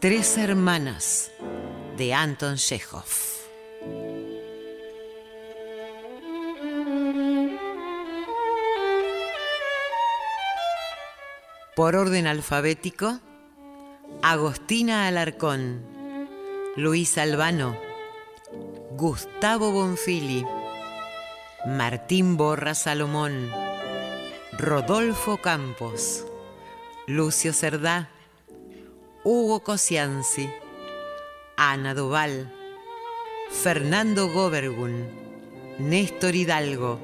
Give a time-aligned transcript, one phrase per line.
[0.00, 1.30] Tres hermanas
[1.98, 3.04] de Anton Chekhov.
[11.76, 13.20] Por orden alfabético,
[14.22, 15.84] Agostina Alarcón,
[16.76, 17.76] Luis Albano,
[18.92, 20.46] Gustavo Bonfili,
[21.66, 23.50] Martín Borra Salomón,
[24.52, 26.24] Rodolfo Campos,
[27.06, 28.08] Lucio Cerdá,
[29.22, 30.50] Hugo Cosianzi,
[31.56, 32.50] Ana Doval,
[33.50, 35.06] Fernando Gobergun,
[35.78, 36.98] Néstor Hidalgo,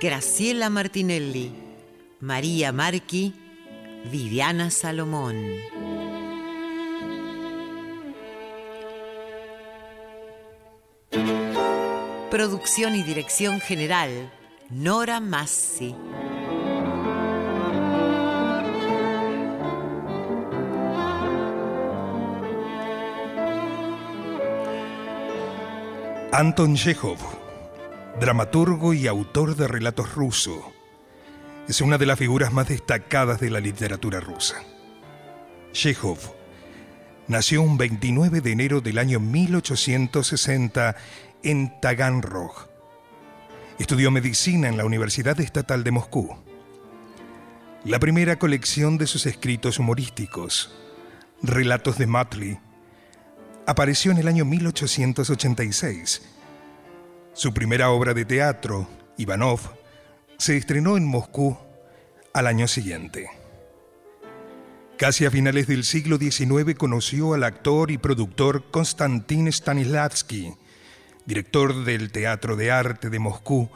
[0.00, 1.50] Graciela Martinelli,
[2.20, 3.34] María Marqui,
[4.12, 5.36] Viviana Salomón.
[12.30, 14.32] Producción y dirección general,
[14.70, 15.92] Nora Massi.
[26.38, 27.16] Anton Chekhov,
[28.20, 30.70] dramaturgo y autor de relatos ruso,
[31.66, 34.56] es una de las figuras más destacadas de la literatura rusa.
[35.72, 36.18] Chekhov
[37.26, 40.96] nació un 29 de enero del año 1860
[41.42, 42.68] en Taganrog.
[43.78, 46.36] Estudió medicina en la Universidad Estatal de Moscú.
[47.82, 50.76] La primera colección de sus escritos humorísticos,
[51.42, 52.58] Relatos de Matley,
[53.66, 56.22] apareció en el año 1886.
[57.32, 58.88] Su primera obra de teatro,
[59.18, 59.60] Ivanov,
[60.38, 61.58] se estrenó en Moscú
[62.32, 63.28] al año siguiente.
[64.96, 70.54] Casi a finales del siglo XIX conoció al actor y productor Konstantin Stanislavski,
[71.26, 73.68] director del Teatro de Arte de Moscú,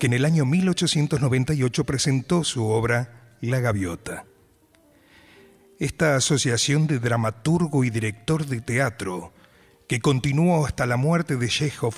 [0.00, 4.24] que en el año 1898 presentó su obra La Gaviota.
[5.78, 9.32] Esta asociación de dramaturgo y director de teatro,
[9.88, 11.94] que continuó hasta la muerte de Chekhov,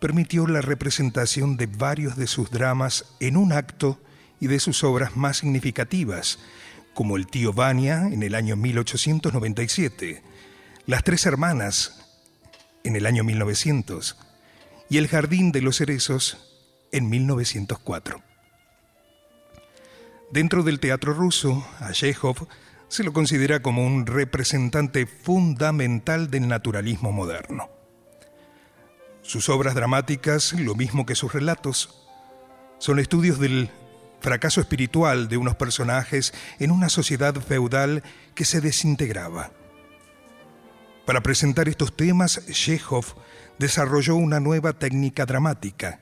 [0.00, 4.00] permitió la representación de varios de sus dramas en un acto
[4.40, 6.38] y de sus obras más significativas,
[6.94, 10.22] como El tío Vania en el año 1897,
[10.86, 12.06] Las tres hermanas
[12.84, 14.16] en el año 1900
[14.88, 16.38] y El jardín de los cerezos
[16.92, 18.22] en 1904.
[20.30, 22.48] Dentro del teatro ruso, a Chekhov
[22.88, 27.70] se lo considera como un representante fundamental del naturalismo moderno.
[29.22, 32.06] Sus obras dramáticas, lo mismo que sus relatos,
[32.78, 33.70] son estudios del
[34.20, 38.02] fracaso espiritual de unos personajes en una sociedad feudal
[38.34, 39.52] que se desintegraba.
[41.04, 43.04] Para presentar estos temas, Chekhov
[43.58, 46.00] desarrolló una nueva técnica dramática.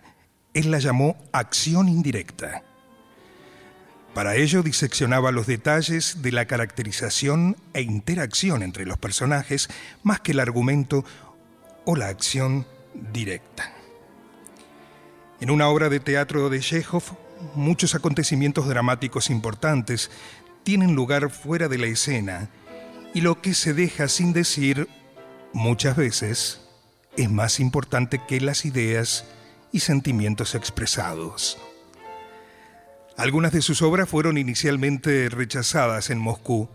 [0.55, 2.66] Él la llamó acción indirecta.
[4.17, 9.69] Para ello diseccionaba los detalles de la caracterización e interacción entre los personajes
[10.03, 11.05] más que el argumento
[11.85, 12.67] o la acción
[13.13, 13.75] directa.
[15.39, 17.03] En una obra de teatro de Chekhov,
[17.57, 20.11] muchos acontecimientos dramáticos importantes
[20.65, 22.49] tienen lugar fuera de la escena
[23.13, 24.89] y lo que se deja sin decir
[25.53, 26.63] muchas veces
[27.19, 29.27] es más importante que las ideas
[29.73, 31.59] y sentimientos expresados.
[33.17, 36.69] Algunas de sus obras fueron inicialmente rechazadas en Moscú,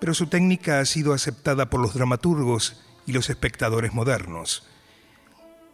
[0.00, 4.66] pero su técnica ha sido aceptada por los dramaturgos y los espectadores modernos.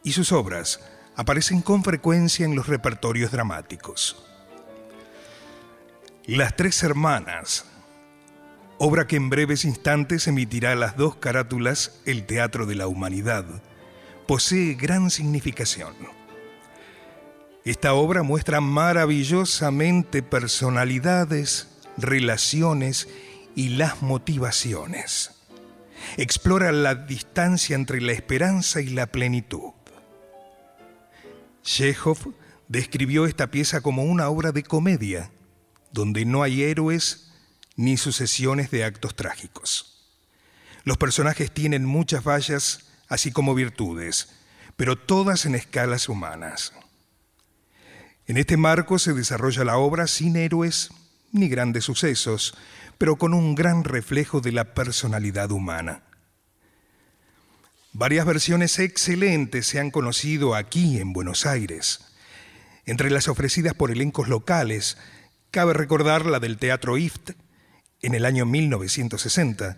[0.02, 0.80] Y sus obras
[1.14, 4.26] aparecen con frecuencia en los repertorios dramáticos.
[6.26, 7.66] Las Tres Hermanas,
[8.78, 13.44] obra que en breves instantes emitirá las dos carátulas El Teatro de la Humanidad,
[14.26, 15.94] posee gran significación.
[17.64, 21.68] Esta obra muestra maravillosamente personalidades,
[21.98, 23.08] relaciones
[23.54, 25.32] y las motivaciones.
[26.16, 29.72] Explora la distancia entre la esperanza y la plenitud.
[31.62, 32.34] Chekhov
[32.68, 35.30] describió esta pieza como una obra de comedia,
[35.92, 37.32] donde no hay héroes
[37.76, 40.08] ni sucesiones de actos trágicos.
[40.84, 44.30] Los personajes tienen muchas fallas, así como virtudes,
[44.76, 46.72] pero todas en escalas humanas.
[48.30, 50.90] En este marco se desarrolla la obra sin héroes
[51.32, 52.54] ni grandes sucesos,
[52.96, 56.04] pero con un gran reflejo de la personalidad humana.
[57.92, 62.12] Varias versiones excelentes se han conocido aquí en Buenos Aires.
[62.86, 64.96] Entre las ofrecidas por elencos locales,
[65.50, 67.32] cabe recordar la del Teatro IFT
[68.00, 69.76] en el año 1960,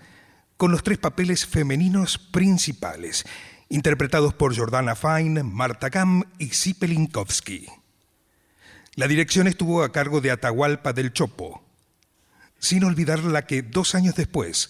[0.58, 3.24] con los tres papeles femeninos principales,
[3.70, 7.81] interpretados por Jordana Fine, Marta Gam y Zipelinkowski.
[8.94, 11.64] La dirección estuvo a cargo de Atahualpa del Chopo,
[12.58, 14.68] sin olvidar la que dos años después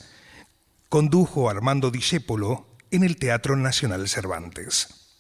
[0.89, 5.19] condujo Armando Discépolo en el Teatro Nacional Cervantes.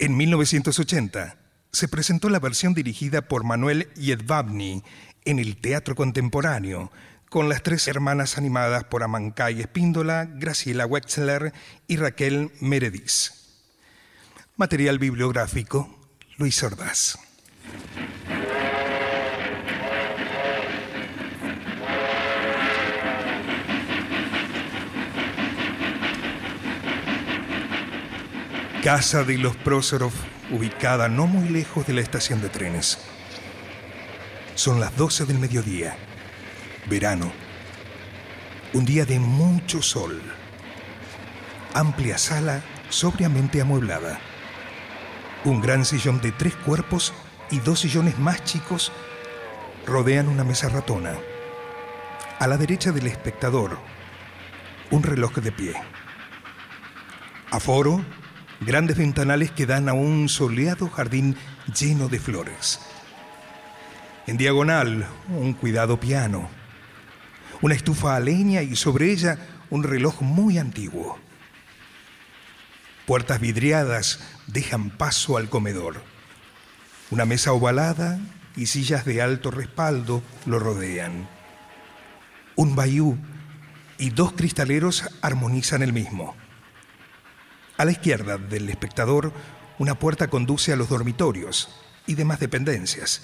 [0.00, 1.36] En 1980
[1.70, 4.82] se presentó la versión dirigida por Manuel Yedvabny
[5.24, 6.90] en el Teatro Contemporáneo,
[7.28, 11.52] con las tres hermanas animadas por Amancay Espíndola, Graciela Wexler
[11.86, 13.30] y Raquel Meredith.
[14.56, 15.99] Material bibliográfico
[16.40, 17.18] Luis Ordaz.
[28.82, 30.12] Casa de los Prósorov,
[30.50, 32.96] ubicada no muy lejos de la estación de trenes.
[34.54, 35.94] Son las 12 del mediodía,
[36.88, 37.30] verano,
[38.72, 40.22] un día de mucho sol,
[41.74, 44.18] amplia sala sobriamente amueblada
[45.44, 47.12] un gran sillón de tres cuerpos
[47.50, 48.92] y dos sillones más chicos
[49.86, 51.14] rodean una mesa ratona.
[52.38, 53.78] A la derecha del espectador,
[54.90, 55.74] un reloj de pie.
[57.50, 58.04] Aforo,
[58.60, 61.36] grandes ventanales que dan a un soleado jardín
[61.78, 62.80] lleno de flores.
[64.26, 66.48] En diagonal, un cuidado piano.
[67.62, 69.38] Una estufa a leña y sobre ella
[69.70, 71.18] un reloj muy antiguo.
[73.06, 74.20] Puertas vidriadas
[74.52, 76.02] dejan paso al comedor.
[77.10, 78.18] Una mesa ovalada
[78.56, 81.28] y sillas de alto respaldo lo rodean.
[82.56, 83.16] Un bayú
[83.98, 86.34] y dos cristaleros armonizan el mismo.
[87.76, 89.32] A la izquierda del espectador,
[89.78, 91.70] una puerta conduce a los dormitorios
[92.06, 93.22] y demás dependencias.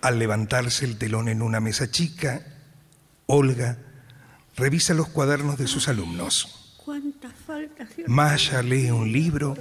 [0.00, 2.46] Al levantarse el telón en una mesa chica,
[3.26, 3.78] Olga
[4.56, 6.65] revisa los cuadernos de sus alumnos.
[8.06, 9.56] Maya lee un libro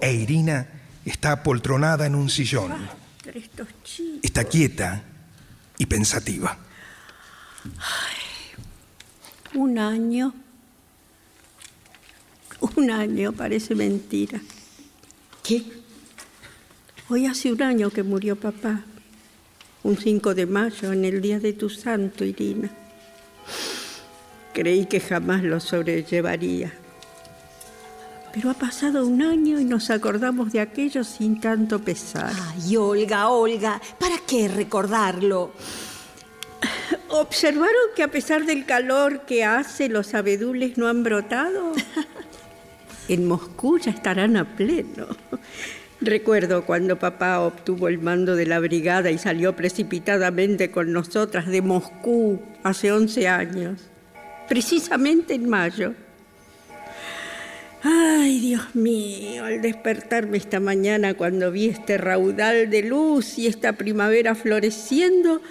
[0.00, 0.66] e Irina
[1.04, 2.72] está apoltronada en un sillón.
[4.22, 5.02] Está quieta
[5.78, 6.58] y pensativa.
[9.54, 10.34] un año.
[12.76, 14.40] Un año parece mentira.
[15.42, 15.62] ¿Qué?
[17.08, 18.82] Hoy hace un año que murió papá.
[19.82, 22.70] Un 5 de mayo, en el día de tu santo, Irina.
[24.54, 26.72] Creí que jamás lo sobrellevaría.
[28.34, 32.32] Pero ha pasado un año y nos acordamos de aquello sin tanto pesar.
[32.52, 35.52] Ay, Olga, Olga, ¿para qué recordarlo?
[37.10, 41.72] ¿Observaron que a pesar del calor que hace, los abedules no han brotado?
[43.06, 45.06] En Moscú ya estarán a pleno.
[46.00, 51.60] Recuerdo cuando papá obtuvo el mando de la brigada y salió precipitadamente con nosotras de
[51.60, 53.80] Moscú hace 11 años,
[54.48, 55.92] precisamente en mayo.
[57.86, 63.74] Ay, Dios mío, al despertarme esta mañana cuando vi este raudal de luz y esta
[63.74, 65.42] primavera floreciendo,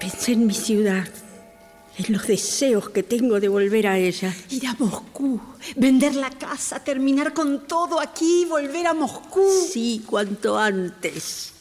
[0.00, 1.06] pensé en mi ciudad,
[1.98, 4.34] en los deseos que tengo de volver a ella.
[4.48, 5.38] Ir a Moscú,
[5.76, 9.46] vender la casa, terminar con todo aquí, volver a Moscú.
[9.70, 11.52] Sí, cuanto antes.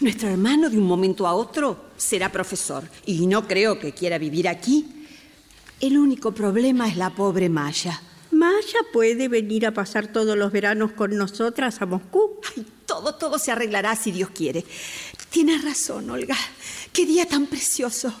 [0.00, 4.48] Nuestro hermano de un momento a otro será profesor y no creo que quiera vivir
[4.48, 5.06] aquí.
[5.78, 8.02] El único problema es la pobre Maya.
[8.42, 12.40] Maya puede venir a pasar todos los veranos con nosotras a Moscú.
[12.56, 14.64] Ay, todo, todo se arreglará si Dios quiere.
[15.30, 16.36] Tienes razón, Olga.
[16.92, 18.12] Qué día tan precioso.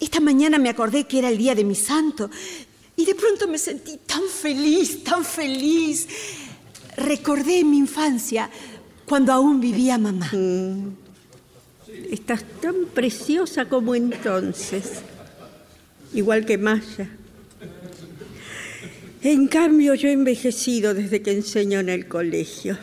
[0.00, 2.28] Esta mañana me acordé que era el día de mi santo
[2.96, 6.08] y de pronto me sentí tan feliz, tan feliz.
[6.96, 8.50] Recordé mi infancia
[9.06, 10.28] cuando aún vivía mamá.
[10.32, 10.96] Mm.
[12.10, 14.94] Estás tan preciosa como entonces,
[16.12, 17.17] igual que Maya.
[19.22, 22.78] En cambio, yo he envejecido desde que enseño en el colegio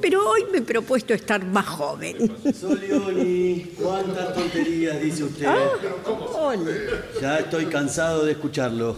[0.00, 2.16] pero hoy me he propuesto estar más joven.
[2.58, 5.46] Solioni, cuántas tonterías dice usted.
[5.46, 6.54] Ah,
[7.20, 8.96] ya estoy cansado de escucharlo.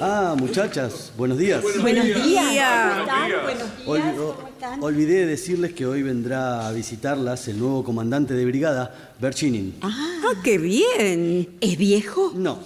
[0.00, 1.62] Ah, muchachas, buenos días.
[1.80, 3.06] Buenos, días.
[3.84, 4.82] ¿Cómo están?
[4.82, 9.74] olvidé decirles que hoy vendrá a visitarlas el nuevo comandante de brigada, Berchinin.
[9.82, 11.56] Ah, qué bien.
[11.60, 12.32] ¿Es viejo?
[12.34, 12.58] No,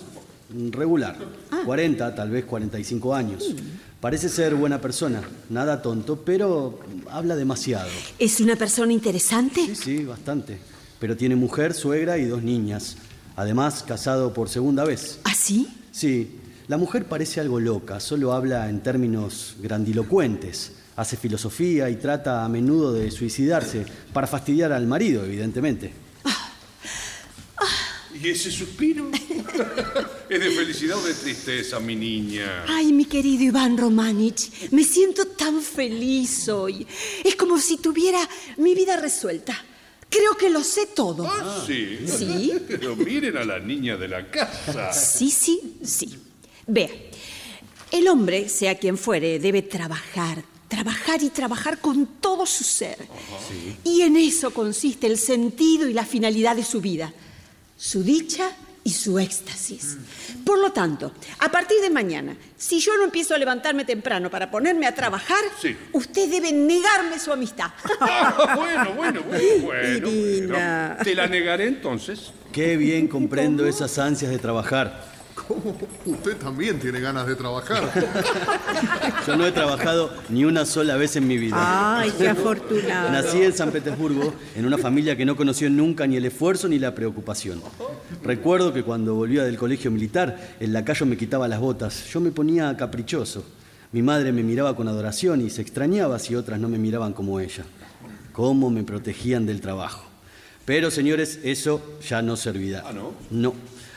[0.71, 1.17] regular.
[1.65, 2.15] 40, ah.
[2.15, 3.55] tal vez 45 años.
[4.01, 6.81] Parece ser buena persona, nada tonto, pero
[7.11, 7.91] habla demasiado.
[8.19, 9.67] ¿Es una persona interesante?
[9.67, 10.59] Sí, sí, bastante.
[10.99, 12.97] Pero tiene mujer, suegra y dos niñas.
[13.37, 15.21] Además, casado por segunda vez.
[15.25, 15.69] ¿Ah, sí?
[15.93, 16.37] Sí.
[16.69, 20.73] La mujer parece algo loca, solo habla en términos grandilocuentes.
[20.97, 25.93] Hace filosofía y trata a menudo de suicidarse para fastidiar al marido, evidentemente.
[28.15, 29.11] ¿Y ese suspiro?
[30.29, 32.65] ¿Es de felicidad o de tristeza, mi niña?
[32.69, 36.87] Ay, mi querido Iván Romanich, me siento tan feliz hoy.
[37.25, 39.57] Es como si tuviera mi vida resuelta.
[40.09, 41.27] Creo que lo sé todo.
[41.27, 41.99] ¿Ah, sí?
[42.07, 42.53] Sí.
[42.69, 44.93] Pero miren a la niña de la casa.
[44.93, 46.19] Sí, sí, sí.
[46.67, 46.91] Vea,
[47.93, 52.99] el hombre, sea quien fuere, debe trabajar, trabajar y trabajar con todo su ser.
[53.85, 57.13] Y en eso consiste el sentido y la finalidad de su vida
[57.81, 58.51] su dicha
[58.85, 59.97] y su éxtasis.
[60.45, 64.51] Por lo tanto, a partir de mañana, si yo no empiezo a levantarme temprano para
[64.51, 65.43] ponerme a trabajar,
[65.93, 67.71] usted debe negarme su amistad.
[68.55, 69.23] bueno, bueno, bueno,
[69.63, 70.97] bueno.
[71.03, 72.33] Te la negaré entonces.
[72.53, 75.20] Qué bien comprendo esas ansias de trabajar.
[76.07, 77.91] Usted también tiene ganas de trabajar.
[79.27, 81.57] Yo no he trabajado ni una sola vez en mi vida.
[81.99, 83.11] Ay, qué afortunado.
[83.11, 86.79] Nací en San Petersburgo, en una familia que no conoció nunca ni el esfuerzo ni
[86.79, 87.61] la preocupación.
[88.23, 92.07] Recuerdo que cuando volvía del colegio militar, el lacayo me quitaba las botas.
[92.07, 93.45] Yo me ponía caprichoso.
[93.93, 97.41] Mi madre me miraba con adoración y se extrañaba si otras no me miraban como
[97.41, 97.65] ella.
[98.33, 100.05] Cómo me protegían del trabajo.
[100.65, 102.85] Pero, señores, eso ya no servirá.
[102.87, 103.13] ¿Ah, no?
[103.31, 103.55] No.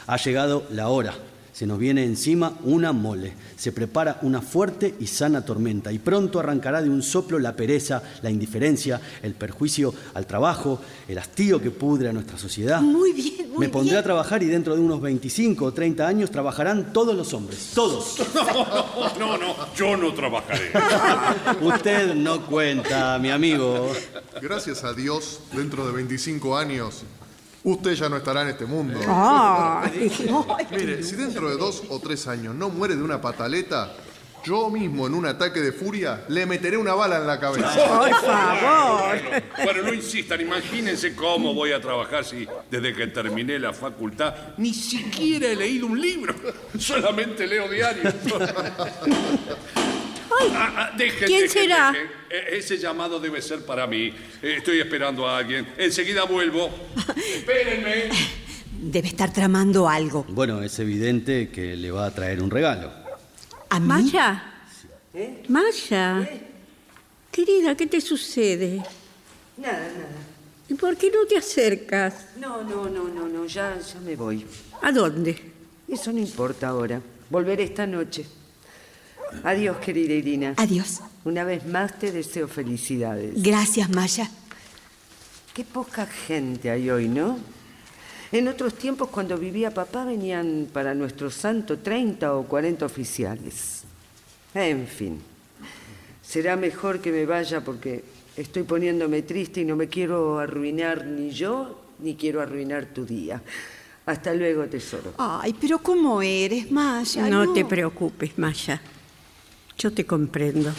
[0.08, 1.14] Ha llegado la hora
[1.54, 6.40] se nos viene encima una mole, se prepara una fuerte y sana tormenta y pronto
[6.40, 11.70] arrancará de un soplo la pereza, la indiferencia, el perjuicio al trabajo, el hastío que
[11.70, 12.82] pudre a nuestra sociedad.
[12.82, 16.32] Muy bien, muy Me pondré a trabajar y dentro de unos 25 o 30 años
[16.32, 18.18] trabajarán todos los hombres, todos.
[19.20, 20.72] No, no, yo no trabajaré.
[21.62, 23.92] Usted no cuenta, mi amigo.
[24.42, 27.04] Gracias a Dios, dentro de 25 años
[27.63, 29.00] usted ya no estará en este mundo.
[30.72, 33.93] Mire, si dentro de dos o tres años no muere de una pataleta,
[34.43, 37.74] yo mismo en un ataque de furia le meteré una bala en la cabeza.
[37.74, 39.15] Por favor.
[39.63, 44.74] Bueno, no insistan, imagínense cómo voy a trabajar si desde que terminé la facultad ni
[44.74, 46.36] siquiera he leído un libro,
[46.77, 48.13] solamente leo diarios.
[50.52, 51.94] Ah, ah, ¿Quién será?
[52.30, 54.14] E, ese llamado debe ser para mí.
[54.42, 55.68] Eh, estoy esperando a alguien.
[55.78, 56.70] Enseguida vuelvo.
[57.36, 58.10] Espérenme.
[58.72, 60.26] Debe estar tramando algo.
[60.30, 62.92] Bueno, es evidente que le va a traer un regalo.
[63.70, 63.88] ¿A mí?
[63.88, 64.44] Maya.
[65.14, 65.44] ¿Eh?
[65.48, 66.30] Maya.
[67.32, 68.84] Querida, ¿qué te sucede?
[69.58, 70.34] Nada, nada.
[70.70, 72.28] ¿Y por qué no te acercas?
[72.38, 74.46] No, no, no, no, no, ya, ya me voy.
[74.82, 75.52] ¿A dónde?
[75.88, 77.02] Eso no importa ahora.
[77.30, 78.26] Volveré esta noche.
[79.44, 80.54] Adiós, querida Irina.
[80.58, 81.02] Adiós.
[81.25, 83.42] Una vez más te deseo felicidades.
[83.42, 84.30] Gracias, Maya.
[85.54, 87.38] Qué poca gente hay hoy, ¿no?
[88.32, 93.84] En otros tiempos, cuando vivía papá, venían para nuestro santo 30 o 40 oficiales.
[94.56, 95.20] En fin,
[96.22, 98.04] será mejor que me vaya porque
[98.36, 103.42] estoy poniéndome triste y no me quiero arruinar ni yo, ni quiero arruinar tu día.
[104.06, 105.13] Hasta luego, tesoro.
[105.18, 107.30] Ay, pero ¿cómo eres, Maya?
[107.30, 108.82] No te preocupes, Maya.
[109.77, 110.72] Yo te comprendo.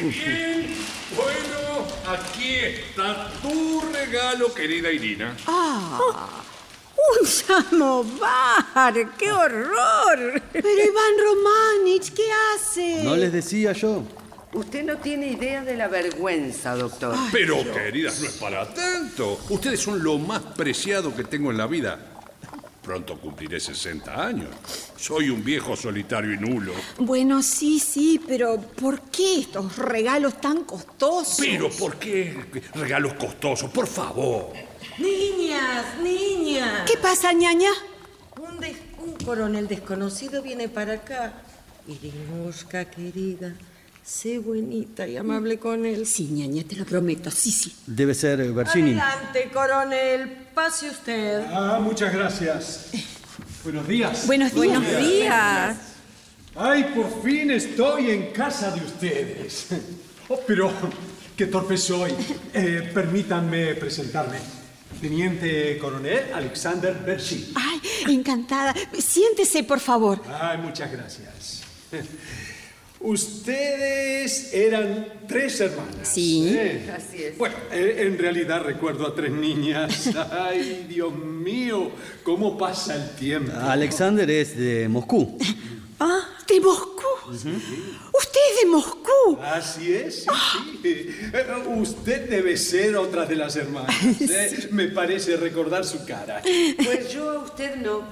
[0.00, 0.66] Bien,
[1.14, 5.36] bueno, aquí está tu regalo, querida Irina.
[5.46, 6.00] Ah,
[7.20, 8.94] ¡Un samovar!
[9.18, 10.42] ¡Qué horror!
[10.52, 13.04] pero Iván Romanich, ¿qué hace?
[13.04, 14.02] No les decía yo.
[14.52, 17.16] Usted no tiene idea de la vergüenza, doctor.
[17.32, 19.40] Pero, queridas, no es para tanto.
[19.50, 21.98] Ustedes son lo más preciado que tengo en la vida.
[22.84, 24.50] Pronto cumpliré 60 años.
[24.96, 26.72] Soy un viejo solitario y nulo.
[26.98, 31.36] Bueno, sí, sí, pero ¿por qué estos regalos tan costosos?
[31.38, 32.36] Pero, ¿por qué
[32.74, 33.70] regalos costosos?
[33.70, 34.52] Por favor.
[34.98, 36.82] Niñas, niñas.
[36.90, 37.70] ¿Qué pasa, ñaña?
[38.38, 41.32] Un, des- un coronel desconocido viene para acá.
[41.88, 43.54] Irinushka, querida,
[44.04, 46.06] sé buenita y amable con él.
[46.06, 47.74] Sí, ñaña, te lo prometo, sí, sí.
[47.86, 48.92] Debe ser Bersini.
[48.92, 51.42] Adelante, coronel, pase usted.
[51.50, 52.90] Ah, muchas gracias.
[53.64, 54.26] Buenos días.
[54.26, 54.82] Buenos días.
[54.82, 55.76] Buenos días.
[56.54, 59.68] Ay, por fin estoy en casa de ustedes.
[60.28, 60.70] Oh, pero,
[61.36, 62.14] qué torpe soy.
[62.52, 64.38] Eh, permítanme presentarme.
[65.00, 67.52] Teniente Coronel Alexander Bersin.
[67.54, 67.80] Ay,
[68.14, 68.74] encantada.
[68.98, 70.22] Siéntese, por favor.
[70.40, 71.62] Ay, muchas gracias.
[73.04, 76.08] Ustedes eran tres hermanas.
[76.08, 76.48] Sí.
[76.56, 76.90] ¿eh?
[76.96, 77.36] Así es.
[77.36, 80.08] Bueno, eh, en realidad recuerdo a tres niñas.
[80.32, 81.90] Ay, Dios mío,
[82.22, 83.52] cómo pasa el tiempo.
[83.54, 85.36] Alexander es de Moscú.
[86.00, 87.02] Ah, ¿de Moscú?
[87.30, 89.38] ¿Usted es de Moscú?
[89.42, 90.28] Así es, sí,
[90.82, 90.88] sí.
[91.32, 93.94] Eh, Usted debe ser otra de las hermanas.
[94.20, 94.68] ¿eh?
[94.72, 96.42] Me parece recordar su cara.
[96.42, 98.02] Pues yo a usted no.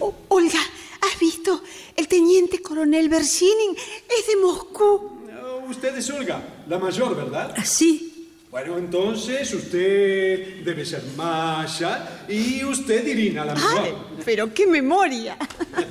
[0.00, 0.60] O- Olga,
[1.00, 1.62] ¿has visto?
[1.96, 5.10] El teniente coronel Bershinin es de Moscú.
[5.30, 7.54] No, Usted es Olga, la mayor, ¿verdad?
[7.64, 8.11] Sí,
[8.52, 13.78] Bueno, entonces usted debe ser Masha y usted Irina, la menor.
[13.78, 13.94] Ay,
[14.26, 15.38] pero qué memoria.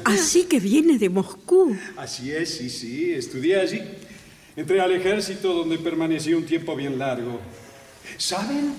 [0.04, 1.76] así que viene de Moscú.
[1.98, 3.82] Así es, sí, sí, estudié allí.
[4.56, 7.40] Entré al ejército donde permanecí un tiempo bien largo.
[8.18, 8.76] ¿Saben?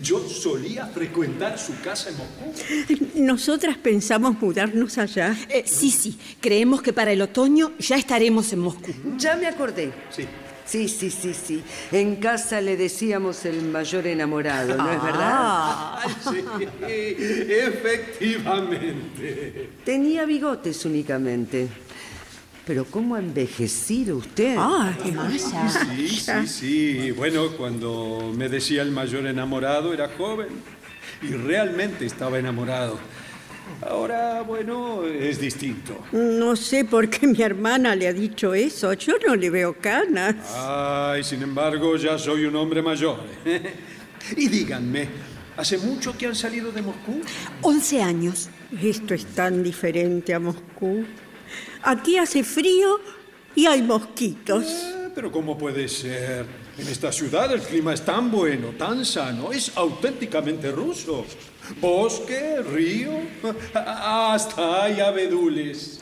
[0.00, 3.06] Yo solía frecuentar su casa en Moscú.
[3.16, 5.36] Nosotras pensamos mudarnos allá.
[5.48, 8.92] Eh, sí, sí, creemos que para el otoño ya estaremos en Moscú.
[9.18, 9.90] Ya me acordé.
[10.10, 10.28] Sí.
[10.70, 11.62] Sí, sí, sí, sí.
[11.90, 15.98] En casa le decíamos el mayor enamorado, ¿no es verdad?
[15.98, 16.44] Ay, sí,
[17.48, 19.70] efectivamente.
[19.84, 21.66] Tenía bigotes únicamente.
[22.64, 24.54] Pero ¿cómo ha envejecido usted?
[24.56, 24.94] Ay,
[25.40, 27.10] Sí, sí, sí.
[27.10, 30.50] Bueno, cuando me decía el mayor enamorado era joven
[31.20, 32.96] y realmente estaba enamorado.
[33.82, 36.04] Ahora, bueno, es distinto.
[36.12, 38.92] no sé por qué mi hermana le ha dicho eso.
[38.94, 40.36] Yo no le veo canas.
[40.56, 43.20] Ay, sin embargo, ya soy un hombre mayor.
[44.36, 45.08] y díganme,
[45.56, 47.20] ¿hace mucho que han salido de Moscú?
[47.62, 48.48] 11 años.
[48.82, 51.04] Esto es tan diferente a Moscú.
[51.82, 53.00] Aquí hace frío
[53.54, 54.64] y hay mosquitos.
[54.64, 56.46] Eh, pero ¿cómo puede ser?
[56.78, 61.26] En esta ciudad el clima es tan bueno, tan sano, es auténticamente ruso.
[61.80, 63.12] Bosque, río,
[63.74, 66.00] hasta hay abedules.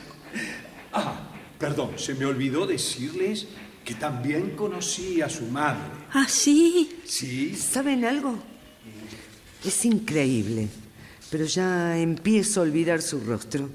[0.93, 3.47] Ah, perdón, se me olvidó decirles
[3.83, 5.81] que también conocí a su madre.
[6.13, 6.99] ¿Ah, sí?
[7.05, 8.37] Sí, ¿Saben algo?
[9.65, 10.67] Es increíble,
[11.29, 13.69] pero ya empiezo a olvidar su rostro.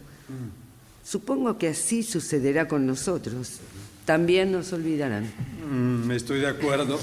[1.04, 3.61] Supongo que así sucederá con nosotros.
[4.04, 5.32] También nos olvidarán.
[5.70, 7.00] Mm, estoy de acuerdo.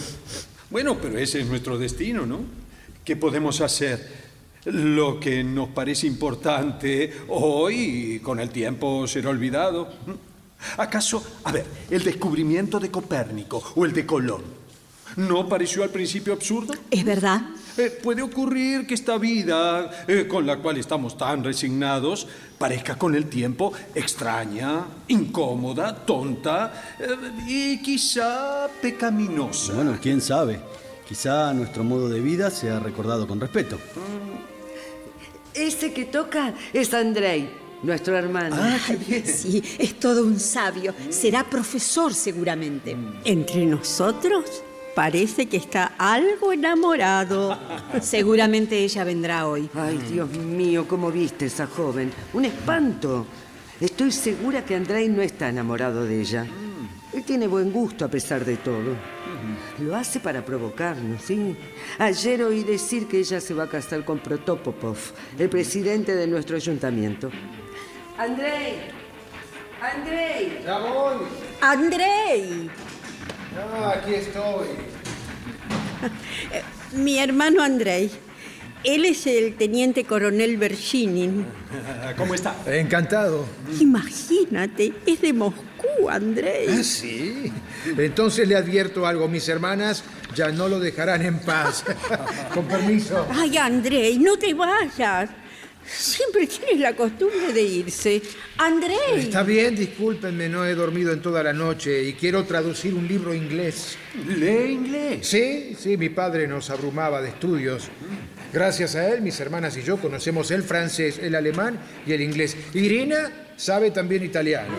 [0.70, 2.42] Bueno, pero ese es nuestro destino, ¿no?
[3.04, 4.22] ¿Qué podemos hacer?
[4.66, 9.90] Lo que nos parece importante hoy, con el tiempo será olvidado.
[10.78, 14.44] ¿Acaso, a ver, el descubrimiento de Copérnico o el de Colón,
[15.16, 16.76] ¿no pareció al principio absurdo?
[16.92, 17.42] ¿Es verdad?
[17.78, 23.16] Eh, puede ocurrir que esta vida, eh, con la cual estamos tan resignados, parezca con
[23.16, 27.06] el tiempo extraña, incómoda, tonta eh,
[27.48, 29.74] y quizá pecaminosa.
[29.74, 30.60] Bueno, quién sabe.
[31.08, 33.78] Quizá nuestro modo de vida sea recordado con respeto.
[35.54, 37.50] Ese que toca es Andrei,
[37.84, 38.56] nuestro hermano.
[38.60, 39.26] Ah, qué bien.
[39.26, 40.94] Sí, es todo un sabio.
[41.10, 42.96] Será profesor seguramente.
[43.26, 44.64] Entre nosotros
[44.96, 47.58] parece que está algo enamorado.
[48.02, 49.70] Seguramente ella vendrá hoy.
[49.74, 52.12] Ay, Dios mío, ¿cómo viste esa joven?
[52.34, 53.26] Un espanto.
[53.80, 56.46] Estoy segura que Andrei no está enamorado de ella.
[57.14, 58.96] Él tiene buen gusto a pesar de todo.
[59.80, 61.58] Lo hace para provocarnos, ¿sí?
[61.98, 64.98] Ayer oí decir que ella se va a casar con Protopopov,
[65.38, 67.30] el presidente de nuestro ayuntamiento.
[68.18, 68.76] Andrei,
[69.82, 70.62] Andrei.
[70.64, 71.16] Ya voy.
[71.60, 72.70] Andrei,
[73.58, 74.68] Ah, aquí estoy.
[76.94, 78.10] mi hermano Andrei.
[78.84, 81.46] Él es el teniente coronel Bershinin.
[82.18, 82.56] ¿Cómo está?
[82.66, 83.46] Encantado.
[83.80, 86.68] Imagínate, es de Moscú, Andrei.
[86.68, 87.52] Ah, sí.
[87.96, 90.04] Entonces le advierto algo, mis hermanas
[90.36, 91.84] ya no lo dejarán en paz.
[92.54, 93.28] Con permiso.
[93.32, 95.30] Ay, Andrei, no te vayas.
[95.86, 98.22] Siempre tienes la costumbre de irse.
[98.58, 98.98] Andrei.
[99.18, 103.34] Está bien, discúlpenme, no he dormido en toda la noche y quiero traducir un libro
[103.34, 103.98] inglés.
[104.28, 105.28] ¿Lee inglés?
[105.28, 107.90] Sí, sí, mi padre nos abrumaba de estudios.
[108.54, 112.56] Gracias a él, mis hermanas y yo conocemos el francés, el alemán y el inglés.
[112.74, 114.74] Irina sabe también italiano.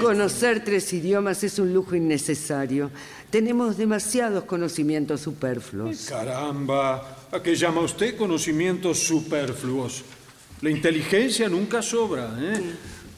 [0.00, 2.90] Conocer tres idiomas es un lujo innecesario.
[3.30, 6.06] Tenemos demasiados conocimientos superfluos.
[6.08, 10.04] Caramba, ¿a qué llama usted conocimientos superfluos?
[10.60, 12.62] La inteligencia nunca sobra, ¿eh?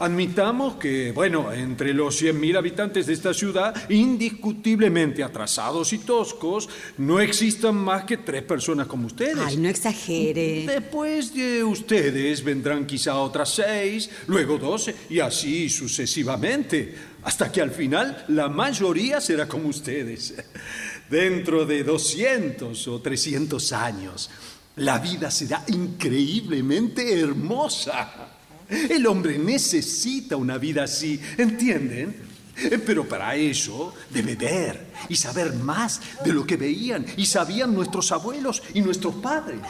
[0.00, 7.20] Admitamos que, bueno, entre los 100.000 habitantes de esta ciudad, indiscutiblemente atrasados y toscos, no
[7.20, 9.37] existan más que tres personas como ustedes.
[9.38, 10.64] Ay, no exagere.
[10.66, 17.70] Después de ustedes vendrán quizá otras seis, luego doce y así sucesivamente, hasta que al
[17.70, 20.35] final la mayoría será como ustedes.
[21.11, 24.31] Dentro de 200 o 300 años,
[24.81, 28.11] la vida será increíblemente hermosa.
[28.69, 32.29] El hombre necesita una vida así, ¿entienden?
[32.87, 38.12] Pero para eso debe ver y saber más de lo que veían y sabían nuestros
[38.12, 39.61] abuelos y nuestros padres.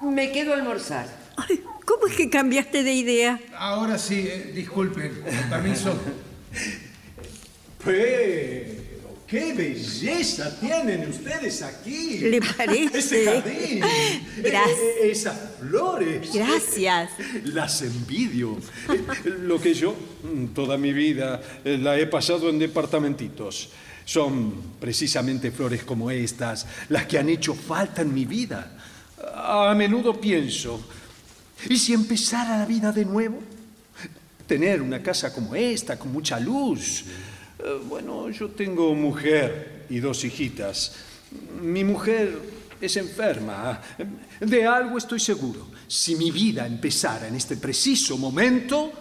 [0.00, 1.08] Me quedo a almorzar.
[1.36, 3.40] Ay, ¿Cómo es que cambiaste de idea?
[3.58, 5.94] Ahora sí, eh, disculpen, con permiso.
[7.84, 8.83] Pero,
[9.34, 12.18] qué belleza tienen ustedes aquí.
[12.18, 12.98] ¿Le parece?
[12.98, 13.80] Ese jardín.
[14.38, 14.78] Gracias.
[14.78, 16.32] Eh, eh, Esas flores.
[16.32, 17.10] Gracias.
[17.42, 18.56] Las envidio.
[18.88, 19.02] Eh,
[19.40, 23.70] Lo que yo mm, toda mi vida eh, la he pasado en departamentitos.
[24.04, 28.70] Son precisamente flores como estas las que han hecho falta en mi vida.
[29.34, 30.80] A menudo pienso,
[31.68, 33.40] ¿y si empezara la vida de nuevo?
[34.46, 37.04] Tener una casa como esta, con mucha luz.
[37.64, 40.96] Eh, Bueno, yo tengo mujer y dos hijitas.
[41.62, 42.38] Mi mujer
[42.80, 43.80] es enferma.
[44.40, 45.68] De algo estoy seguro.
[45.86, 48.92] Si mi vida empezara en este preciso momento,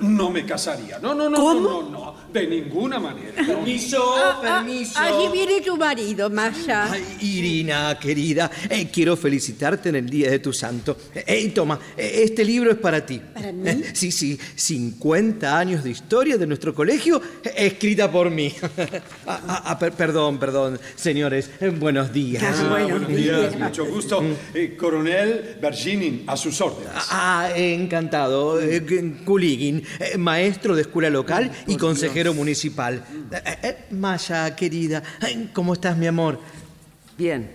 [0.00, 0.98] no me casaría.
[1.00, 1.60] No, no, no, ¿Cómo?
[1.60, 2.14] no, no, no.
[2.32, 3.32] De ninguna manera.
[3.46, 4.98] Permiso, Ah, permiso.
[4.98, 6.92] allí viene tu marido, Masha.
[6.92, 10.96] Ay, Irina, querida, eh, quiero felicitarte en el día de tu santo.
[11.14, 13.18] Eh, eh, toma, eh, este libro es para ti.
[13.32, 13.82] ¿Para mí?
[13.94, 18.52] Sí, sí, 50 años de historia de nuestro colegio, eh, escrita por mí.
[19.26, 22.42] Ah, ah, ah, per- perdón, perdón, señores, eh, buenos días.
[22.42, 23.58] Ah, buenos buenos días, días.
[23.58, 24.22] mucho gusto.
[24.54, 26.92] Eh, coronel Berginin, a sus órdenes.
[27.10, 28.58] Ah, encantado.
[28.60, 28.82] Eh,
[29.26, 33.04] Kuligin, eh, maestro de escuela local y consejero municipal.
[33.32, 35.02] Eh, eh, Maya, querida,
[35.52, 36.40] ¿cómo estás, mi amor?
[37.18, 37.50] Bien.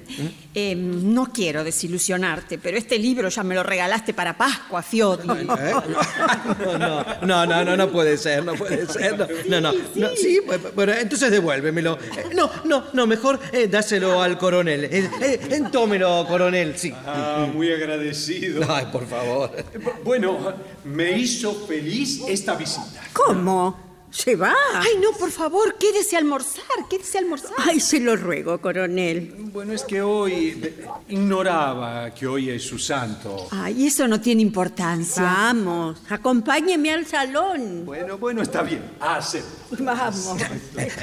[0.53, 5.25] Eh, no quiero desilusionarte, pero este libro ya me lo regalaste para Pascua, Fioti.
[5.29, 5.73] ¿Eh?
[6.77, 9.17] No, no, no, no, no puede ser, no puede ser.
[9.47, 9.79] No, no, no.
[9.95, 11.97] no, sí, bu- bueno, entonces devuélvemelo.
[12.17, 14.83] Eh, No, no, no, mejor eh, dáselo al coronel.
[14.83, 16.93] Eh, eh, eh, tómelo, coronel, sí.
[17.05, 18.63] Ah, muy agradecido.
[18.69, 19.49] Ay, por favor.
[20.03, 23.01] Bueno, me hizo feliz esta visita.
[23.13, 23.92] ¿Cómo?
[24.13, 24.53] ¿Se va?
[24.75, 27.51] Ay, no, por favor, quédese a almorzar, quédese a almorzar.
[27.57, 29.33] Ay, se lo ruego, coronel.
[29.51, 33.47] Bueno, es que hoy eh, ignoraba que hoy es su santo.
[33.49, 35.23] Ay, eso no tiene importancia.
[35.23, 37.85] Vamos, acompáñeme al salón.
[37.85, 38.83] Bueno, bueno, está bien.
[38.99, 39.41] Hace.
[39.79, 40.35] Vamos.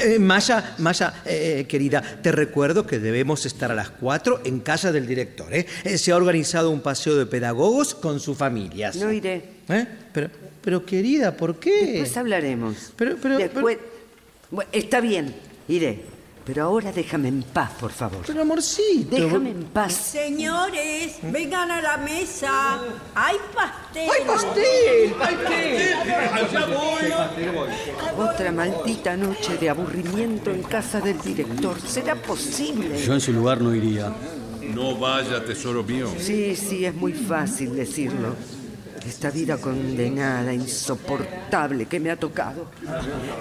[0.01, 4.93] Eh, Maya, Maya, eh, querida, te recuerdo que debemos estar a las 4 en casa
[4.93, 5.53] del director.
[5.53, 5.67] ¿eh?
[5.83, 8.95] Eh, Se ha organizado un paseo de pedagogos con sus familias.
[8.97, 9.61] No iré.
[9.69, 9.87] ¿Eh?
[10.13, 11.87] Pero, pero querida, ¿por qué?
[11.87, 12.93] Después hablaremos.
[12.97, 13.79] Pero, pero, Después...
[14.73, 15.35] Está bien,
[15.69, 16.11] iré.
[16.45, 18.23] Pero ahora déjame en paz, por favor.
[18.27, 19.15] pero amorcito.
[19.15, 19.93] Déjame en paz.
[19.93, 22.81] Señores, vengan a la mesa.
[23.15, 24.09] Hay pastel.
[24.11, 25.13] ¡Ay, pastel!
[25.17, 25.95] ¡Pastel!
[28.19, 31.81] Otra maldita noche de aburrimiento en casa del director.
[31.81, 33.01] ¿Será posible?
[33.01, 34.13] Yo en su lugar no iría.
[34.75, 36.09] No vaya, tesoro mío.
[36.19, 38.35] Sí, sí, es muy fácil decirlo.
[39.07, 42.67] Esta vida condenada, insoportable que me ha tocado.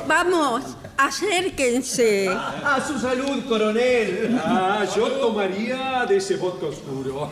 [0.07, 0.63] Vamos,
[0.97, 2.29] acérquense.
[2.29, 4.39] ¡A su salud, coronel!
[4.43, 7.29] Ah, yo tomaría de ese vodka oscuro.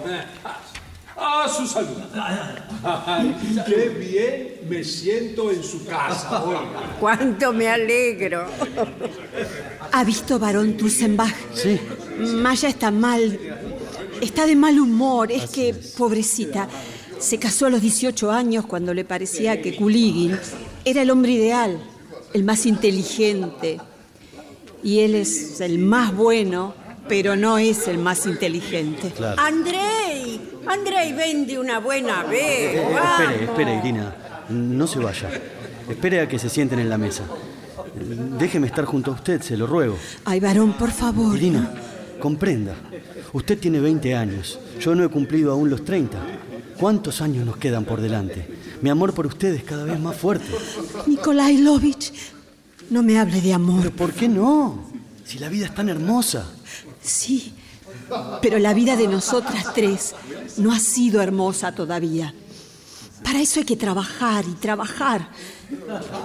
[1.20, 1.98] A su salud.
[2.84, 6.96] Ay, qué bien me siento en su casa, Olga.
[7.00, 8.46] Cuánto me alegro.
[9.92, 11.34] ¿Ha visto varón Tursenbach?
[11.54, 11.80] Sí.
[12.20, 13.40] Maya está mal.
[14.22, 15.32] Está de mal humor.
[15.32, 16.68] Es que, pobrecita,
[17.20, 20.38] se casó a los 18 años cuando le parecía que Kuligin
[20.86, 21.80] era el hombre ideal,
[22.34, 23.80] el más inteligente.
[24.84, 26.74] Y él es el más bueno,
[27.08, 29.12] pero no es el más inteligente.
[29.38, 32.76] Andrei, Andrei, ven de una buena vez.
[32.76, 33.22] Eh, vamos.
[33.22, 34.16] espere, espere, Irina.
[34.50, 35.30] No se vaya.
[35.90, 37.24] Espere a que se sienten en la mesa.
[38.40, 39.98] Déjeme estar junto a usted, se lo ruego.
[40.26, 41.36] Ay, varón, por favor.
[41.36, 41.74] Irina,
[42.20, 42.76] comprenda.
[43.34, 44.60] Usted tiene 20 años.
[44.80, 46.18] Yo no he cumplido aún los 30.
[46.80, 48.48] ¿Cuántos años nos quedan por delante?
[48.82, 50.48] Mi amor por usted es cada vez más fuerte.
[51.08, 52.14] Nikolai Lovich,
[52.90, 53.82] no me hable de amor.
[53.82, 54.88] ¿Pero por qué no?
[55.26, 56.48] Si la vida es tan hermosa.
[57.02, 57.54] Sí,
[58.42, 60.16] pero la vida de nosotras tres
[60.58, 62.34] no ha sido hermosa todavía.
[63.24, 65.30] Para eso hay que trabajar y trabajar.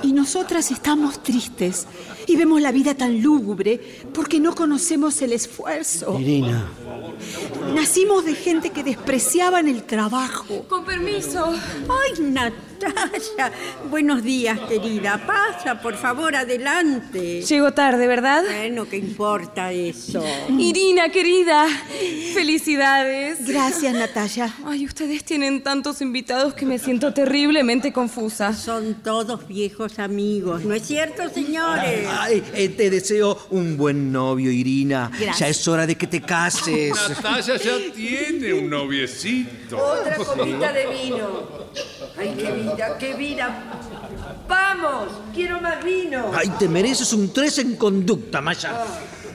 [0.02, 1.86] Y nosotras estamos tristes
[2.26, 3.80] y vemos la vida tan lúgubre
[4.14, 6.18] porque no conocemos el esfuerzo.
[6.18, 6.68] Irina,
[7.74, 10.64] Nacimos de gente que despreciaban el trabajo.
[10.68, 11.52] Con permiso.
[11.52, 12.22] Ay,
[12.82, 13.52] Natalia.
[13.90, 15.20] Buenos días, querida.
[15.26, 17.42] Pasa, por favor, adelante.
[17.42, 18.42] Llego tarde, ¿verdad?
[18.44, 20.24] Bueno, ¿qué importa eso?
[20.58, 21.66] Irina, querida.
[22.34, 23.46] Felicidades.
[23.46, 24.54] Gracias, Natalia.
[24.64, 28.52] Ay, ustedes tienen tantos invitados que me siento terriblemente confusa.
[28.52, 32.06] Son todos viejos amigos, ¿no es cierto, señores?
[32.08, 35.10] Ay, eh, te deseo un buen novio, Irina.
[35.12, 35.38] Gracias.
[35.38, 36.92] Ya es hora de que te cases.
[37.08, 39.78] Natalia ya tiene un noviecito.
[39.78, 41.62] Otra copita de vino.
[42.16, 43.64] Ay, qué vida, qué vida.
[44.48, 46.30] Vamos, quiero más vino.
[46.34, 48.84] Ay, te mereces un 3 en conducta, Maya.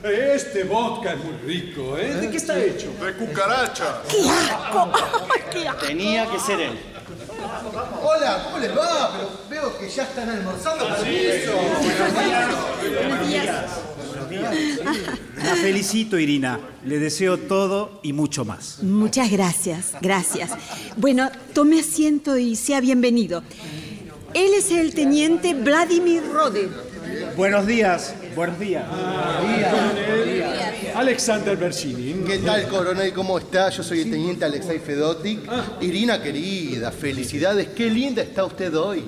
[0.03, 2.13] Este vodka es muy rico, ¿eh?
[2.13, 2.93] ¿De qué está hecho?
[3.03, 4.01] De cucaracha.
[4.07, 4.91] ¡Qué asco!
[5.51, 5.85] Qué asco!
[5.85, 6.79] tenía que ser él.
[8.03, 9.11] Hola, ¿cómo les va?
[9.49, 10.87] Pero veo que ya están almorzando.
[14.31, 16.59] La felicito, Irina.
[16.85, 18.83] Le deseo todo y mucho más.
[18.83, 20.51] Muchas gracias, gracias.
[20.95, 23.43] Bueno, tome asiento y sea bienvenido.
[24.33, 26.69] Él es el teniente Vladimir Rode.
[27.35, 28.85] Buenos días, buenos días.
[30.95, 32.23] Alexander Bersinin.
[32.23, 33.11] ¿Qué tal, coronel?
[33.11, 33.69] ¿Cómo está?
[33.69, 35.39] Yo soy el teniente Alexei Fedotic.
[35.81, 37.69] Irina, querida, felicidades.
[37.69, 39.03] Qué linda está usted hoy.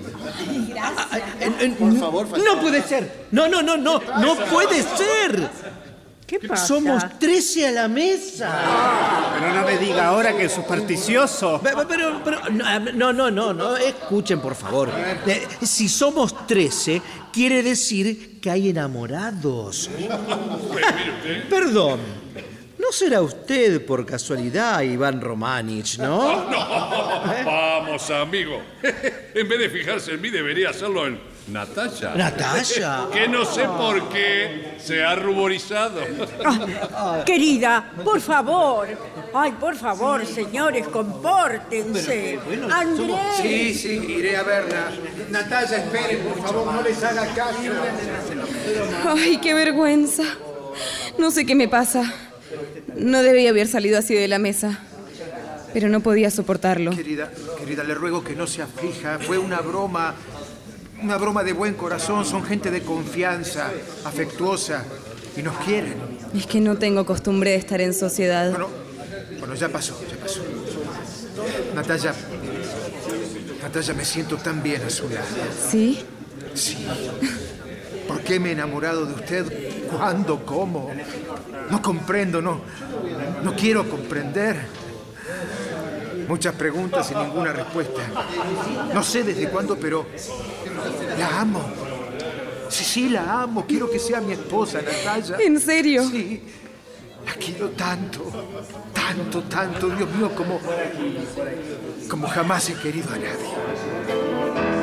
[1.77, 3.27] Por favor, No puede ser.
[3.31, 4.01] No, no, no, no.
[4.19, 5.49] No puede ser.
[6.29, 6.67] ¿Qué pasa?
[6.67, 9.35] Somos 13 a la mesa.
[9.39, 11.59] Pero no me diga ahora que es supersticioso.
[11.63, 12.39] Pero, pero, pero,
[12.93, 13.75] no, no, no, no.
[13.77, 14.91] Escuchen, por favor.
[15.25, 17.01] Eh, Si somos 13,
[17.33, 19.89] quiere decir que hay enamorados.
[21.49, 21.99] Perdón.
[22.77, 26.45] ¿No será usted por casualidad Iván Romanich, no?
[27.45, 28.61] Vamos, amigo.
[29.33, 31.19] En vez de fijarse en mí, debería hacerlo en
[31.51, 32.13] Natalia.
[32.15, 33.07] ¿Natalia?
[33.11, 36.01] Que no sé por qué se ha ruborizado.
[36.93, 38.87] Ah, querida, por favor.
[39.33, 42.39] Ay, por favor, señores, compórtense.
[42.71, 43.17] Andrés.
[43.41, 44.91] Sí, sí, iré a verla.
[45.29, 47.57] Natalia, esperen, por favor, no les haga caso.
[49.07, 50.23] Ay, qué vergüenza.
[51.17, 52.13] No sé qué me pasa.
[52.95, 54.79] No debía haber salido así de la mesa.
[55.73, 56.91] Pero no podía soportarlo.
[56.91, 59.19] Querida, querida, le ruego que no se aflija.
[59.19, 60.15] Fue una broma.
[61.01, 62.25] Una broma de buen corazón.
[62.25, 63.71] Son gente de confianza,
[64.05, 64.83] afectuosa.
[65.37, 65.95] Y nos quieren.
[66.35, 68.51] Es que no tengo costumbre de estar en sociedad.
[68.51, 68.67] Bueno,
[69.39, 70.41] bueno, ya pasó, ya pasó.
[71.73, 72.13] Natalia.
[73.61, 75.25] Natalia, me siento tan bien a su lado.
[75.69, 76.03] ¿Sí?
[76.53, 76.85] Sí.
[78.07, 79.87] ¿Por qué me he enamorado de usted?
[79.89, 80.45] ¿Cuándo?
[80.45, 80.91] ¿Cómo?
[81.69, 82.61] No comprendo, no.
[83.43, 84.57] No quiero comprender.
[86.27, 88.01] Muchas preguntas y ninguna respuesta.
[88.93, 90.05] No sé desde cuándo, pero
[91.17, 91.61] la amo.
[92.69, 93.65] Sí, sí, la amo.
[93.67, 95.37] Quiero que sea mi esposa, Natalia.
[95.39, 96.07] ¿En serio?
[96.09, 96.41] Sí.
[97.25, 98.21] La quiero tanto,
[98.93, 100.59] tanto, tanto, Dios mío, como,
[102.09, 104.78] como jamás he querido a nadie.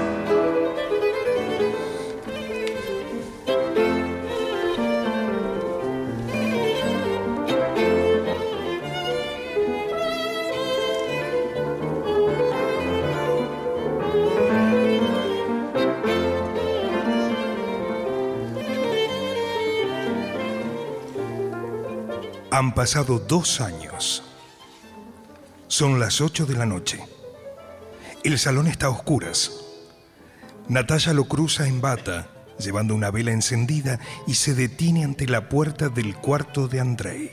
[22.57, 24.23] Han pasado dos años.
[25.69, 26.99] Son las ocho de la noche.
[28.25, 29.53] El salón está a oscuras.
[30.67, 35.91] Natalia lo cruza en bata, llevando una vela encendida, y se detiene ante la puerta
[35.91, 37.33] del cuarto de Andrei.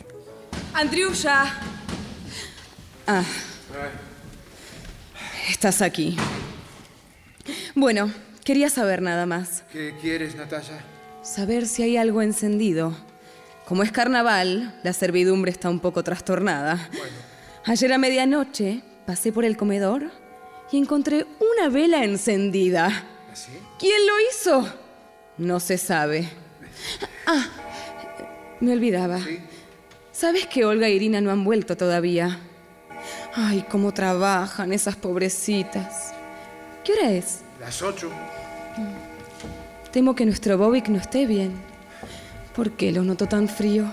[0.73, 1.53] Andriusha.
[3.07, 3.23] Ah,
[5.47, 6.17] Estás aquí.
[7.75, 8.11] Bueno,
[8.43, 9.63] quería saber nada más.
[9.71, 10.83] ¿Qué quieres, Natalia?
[11.23, 13.12] Saber si hay algo encendido.
[13.73, 16.91] Como es carnaval, la servidumbre está un poco trastornada.
[17.65, 20.11] Ayer a medianoche pasé por el comedor
[20.71, 22.85] y encontré una vela encendida.
[23.31, 23.51] ¿Así?
[23.79, 24.73] ¿Quién lo hizo?
[25.39, 26.29] No se sabe.
[27.25, 27.47] Ah,
[28.59, 29.19] me olvidaba.
[30.11, 32.41] ¿Sabes que Olga e Irina no han vuelto todavía?
[33.33, 36.13] Ay, cómo trabajan esas pobrecitas.
[36.83, 37.39] ¿Qué hora es?
[37.59, 38.11] Las ocho.
[39.91, 41.72] Temo que nuestro Bobik no esté bien.
[42.55, 43.91] ¿Por qué lo noto tan frío?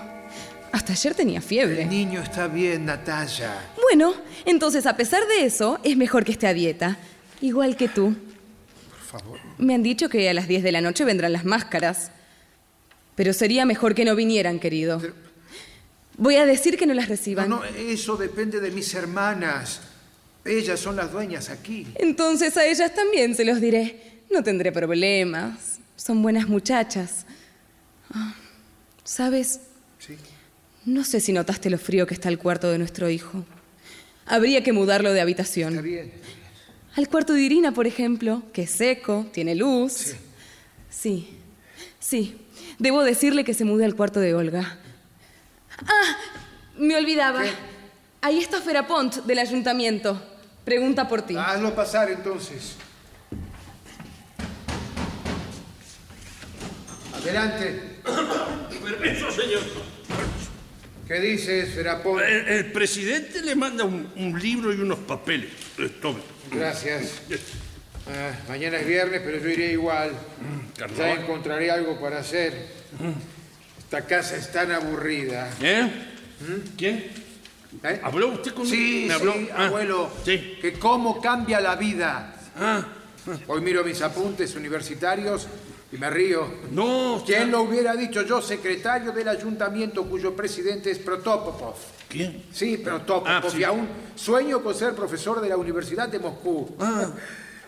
[0.71, 1.83] Hasta ayer tenía fiebre.
[1.83, 3.53] El niño está bien, Natalia.
[3.81, 4.13] Bueno,
[4.45, 6.97] entonces a pesar de eso, es mejor que esté a dieta.
[7.41, 8.15] Igual que tú.
[8.89, 9.39] Por favor.
[9.57, 12.11] Me han dicho que a las 10 de la noche vendrán las máscaras.
[13.15, 15.01] Pero sería mejor que no vinieran, querido.
[16.17, 17.49] Voy a decir que no las reciban.
[17.49, 19.81] No, no, eso depende de mis hermanas.
[20.45, 21.87] Ellas son las dueñas aquí.
[21.95, 24.21] Entonces a ellas también se los diré.
[24.31, 25.79] No tendré problemas.
[25.95, 27.25] Son buenas muchachas.
[28.13, 28.35] Ah,
[29.11, 29.59] ¿Sabes?
[29.99, 30.15] Sí.
[30.85, 33.43] No sé si notaste lo frío que está el cuarto de nuestro hijo.
[34.25, 35.73] Habría que mudarlo de habitación.
[35.73, 36.13] Está bien.
[36.95, 40.15] Al cuarto de Irina, por ejemplo, que es seco, tiene luz.
[40.89, 41.37] Sí.
[41.99, 42.37] Sí.
[42.79, 44.77] Debo decirle que se mude al cuarto de Olga.
[45.85, 46.17] Ah,
[46.77, 47.43] me olvidaba.
[48.21, 50.23] Ahí está Ferapont del ayuntamiento.
[50.63, 51.35] Pregunta por ti.
[51.35, 52.75] Hazlo pasar entonces.
[57.13, 57.90] Adelante.
[58.03, 59.61] Permiso, señor.
[61.07, 62.21] ¿Qué dices, Ferapón?
[62.23, 65.49] El, el presidente le manda un, un libro y unos papeles.
[65.77, 66.19] Eh, Tome.
[66.51, 67.21] Gracias.
[68.07, 70.11] Ah, mañana es viernes, pero yo iré igual.
[70.77, 71.19] Ya carnaval.
[71.19, 72.53] encontraré algo para hacer.
[73.79, 75.49] Esta casa es tan aburrida.
[75.61, 75.89] ¿Eh?
[76.77, 77.05] ¿Quién?
[78.03, 79.33] ¿Habló usted con Sí, ¿Me habló?
[79.33, 80.09] sí, Ah, abuelo.
[80.25, 82.35] Que cómo cambia la vida.
[83.47, 85.47] Hoy miro mis apuntes universitarios
[85.91, 86.47] y me río.
[86.71, 87.21] No.
[87.25, 91.75] ¿Quién lo hubiera dicho yo, secretario del ayuntamiento cuyo presidente es Protopopov?
[92.07, 92.45] ¿Quién?
[92.51, 93.27] Sí, Protopopov.
[93.27, 93.59] Ah, sí.
[93.59, 96.75] Y aún sueño con ser profesor de la Universidad de Moscú.
[96.79, 97.09] Ah.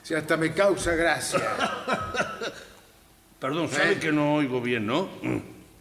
[0.03, 1.39] Si hasta me causa gracia.
[3.39, 3.99] Perdón, sabe ¿Eh?
[3.99, 5.03] que no oigo bien, ¿no?
[5.21, 5.37] Mm.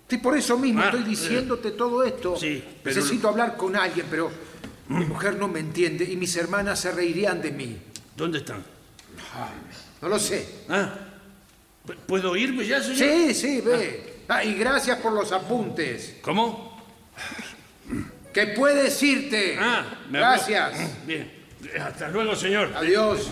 [0.09, 2.37] Sí, por eso mismo Ah, estoy diciéndote todo esto.
[2.37, 4.31] Sí, pero- Necesito hablar con alguien, pero
[4.89, 7.79] mi mujer no me entiende y mis hermanas se reirían de mí.
[8.17, 8.63] ¿Dónde están?
[10.01, 10.47] No lo sé.
[10.69, 11.12] Ah, ¿pu-
[12.07, 12.99] ¿puedo irme ya, señor?
[12.99, 14.23] Sí, sí, ve.
[14.29, 16.17] Ah, y gracias por los apuntes.
[16.23, 16.81] ¿Cómo?
[18.33, 19.57] ¿Qué puedes irte?
[19.59, 20.31] Ah, me habló.
[20.31, 21.07] Gracias.
[21.07, 21.31] Bien.
[21.81, 22.73] Hasta luego, señor.
[22.75, 23.31] Adiós.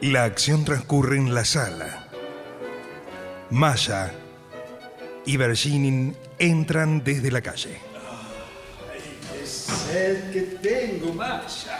[0.00, 2.03] La acción transcurre en la sala.
[3.54, 4.12] Maya
[5.24, 7.78] y Virginin entran desde la calle.
[9.30, 11.78] ¡Qué sed que tengo, Masha!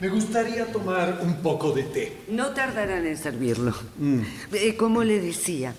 [0.00, 2.24] Me gustaría tomar un poco de té.
[2.28, 3.74] No tardarán en servirlo.
[3.96, 4.20] Mm.
[4.52, 5.72] Eh, como le decía,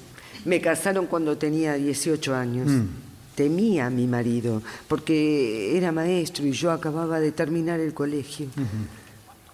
[0.46, 2.68] me casaron cuando tenía 18 años.
[2.68, 2.88] Mm.
[3.36, 8.48] Temía a mi marido, porque era maestro y yo acababa de terminar el colegio.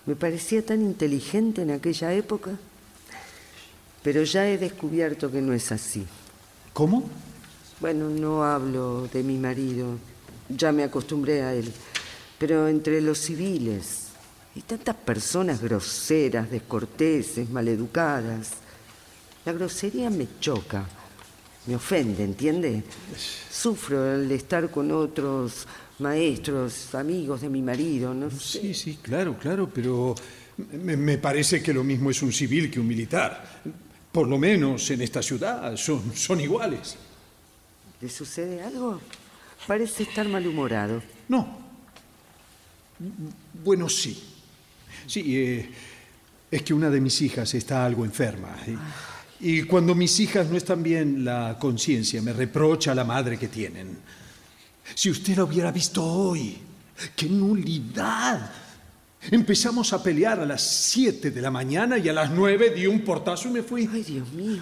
[0.05, 2.51] Me parecía tan inteligente en aquella época.
[4.05, 6.05] Pero ya he descubierto que no es así.
[6.73, 7.09] ¿Cómo?
[7.79, 9.97] Bueno, no hablo de mi marido.
[10.47, 11.73] Ya me acostumbré a él.
[12.37, 14.09] Pero entre los civiles
[14.55, 18.51] hay tantas personas groseras, descorteses, maleducadas.
[19.43, 20.85] La grosería me choca,
[21.65, 22.83] me ofende, ¿entiende?
[23.49, 25.65] Sufro al estar con otros
[25.97, 28.61] maestros, amigos de mi marido, no sé.
[28.61, 30.13] Sí, sí, claro, claro, pero
[30.57, 33.63] me, me parece que lo mismo es un civil que un militar.
[34.15, 36.95] Por lo menos en esta ciudad son, son iguales.
[37.99, 39.01] ¿Le sucede algo?
[39.67, 41.03] Parece estar malhumorado.
[41.27, 41.59] No.
[43.61, 44.23] Bueno, sí.
[45.05, 45.69] Sí, eh,
[46.49, 48.55] es que una de mis hijas está algo enferma.
[49.41, 53.37] Y, y cuando mis hijas no están bien, la conciencia me reprocha a la madre
[53.37, 53.97] que tienen.
[54.93, 56.57] Si usted la hubiera visto hoy,
[57.17, 58.64] ¡qué nulidad!
[59.31, 63.01] Empezamos a pelear a las 7 de la mañana y a las 9 di un
[63.01, 63.89] portazo y me fui.
[63.91, 64.61] Ay, Dios mío.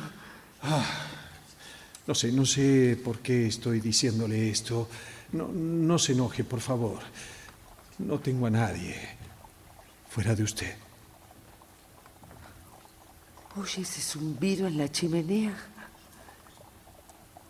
[0.62, 0.86] Ah,
[2.08, 4.90] no sé, no sé por qué estoy diciéndole esto.
[5.34, 7.00] No, no se enoje, por favor.
[8.00, 8.96] No tengo a nadie
[10.10, 10.76] fuera de usted.
[13.56, 15.54] Oye ese zumbido en la chimenea.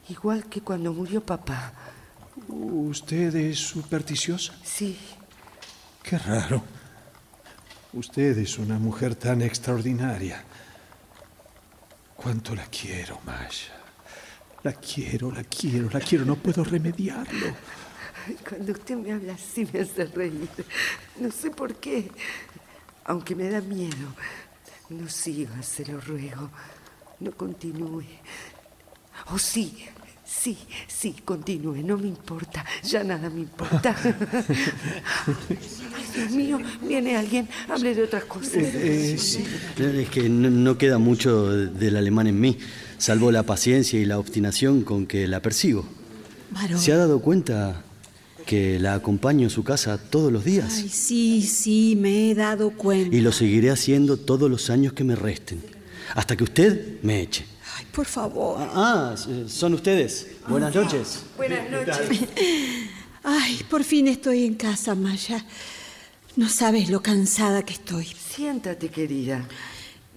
[0.09, 1.73] Igual que cuando murió papá.
[2.47, 4.53] ¿Usted es supersticiosa?
[4.63, 4.97] Sí.
[6.01, 6.63] Qué raro.
[7.93, 10.43] Usted es una mujer tan extraordinaria.
[12.15, 13.83] Cuánto la quiero, Maya.
[14.63, 16.25] La quiero, la quiero, la quiero.
[16.25, 17.53] No puedo remediarlo.
[18.49, 20.49] Cuando usted me habla así me hace reír.
[21.19, 22.09] No sé por qué.
[23.05, 24.15] Aunque me da miedo.
[24.89, 26.49] No siga, se lo ruego.
[27.19, 28.05] No continúe.
[29.27, 29.85] Oh, sí,
[30.41, 30.57] sí,
[30.87, 31.77] sí, continúe.
[31.83, 32.65] No me importa.
[32.83, 33.95] Ya nada me importa.
[35.27, 37.47] Ay, Dios mío, viene alguien.
[37.69, 38.55] Hable de otras cosas.
[38.55, 42.57] Eh, Es que no, no queda mucho del alemán en mí,
[42.97, 45.85] salvo la paciencia y la obstinación con que la persigo.
[46.51, 46.79] Varón.
[46.79, 47.83] ¿Se ha dado cuenta
[48.45, 50.73] que la acompaño a su casa todos los días?
[50.75, 53.15] Ay, sí, sí, me he dado cuenta.
[53.15, 55.63] Y lo seguiré haciendo todos los años que me resten,
[56.13, 57.45] hasta que usted me eche.
[57.93, 58.57] Por favor.
[58.73, 59.15] Ah,
[59.47, 60.27] son ustedes.
[60.47, 61.23] Buenas noches.
[61.37, 62.21] Buenas noches.
[63.23, 65.45] Ay, por fin estoy en casa, Maya.
[66.35, 68.05] No sabes lo cansada que estoy.
[68.05, 69.47] Siéntate, querida.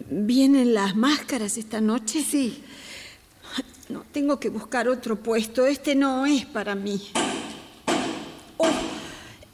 [0.08, 2.24] ¿Vienen las máscaras esta noche?
[2.24, 2.62] Sí.
[3.90, 5.66] No, tengo que buscar otro puesto.
[5.66, 7.00] Este no es para mí.
[8.56, 8.70] Oh,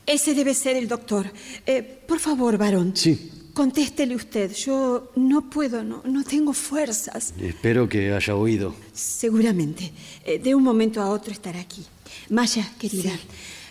[0.07, 1.31] ese debe ser el doctor.
[1.67, 2.93] Eh, por favor, varón.
[2.97, 3.42] Sí.
[3.55, 4.53] Contéstele usted.
[4.55, 7.35] Yo no puedo, no, no tengo fuerzas.
[7.39, 8.75] Espero que haya oído.
[8.93, 9.93] Seguramente.
[10.25, 11.85] Eh, de un momento a otro estará aquí.
[12.31, 13.13] Maya, querida,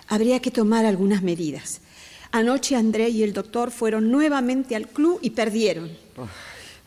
[0.08, 1.82] habría que tomar algunas medidas.
[2.32, 5.92] Anoche André y el doctor fueron nuevamente al club y perdieron.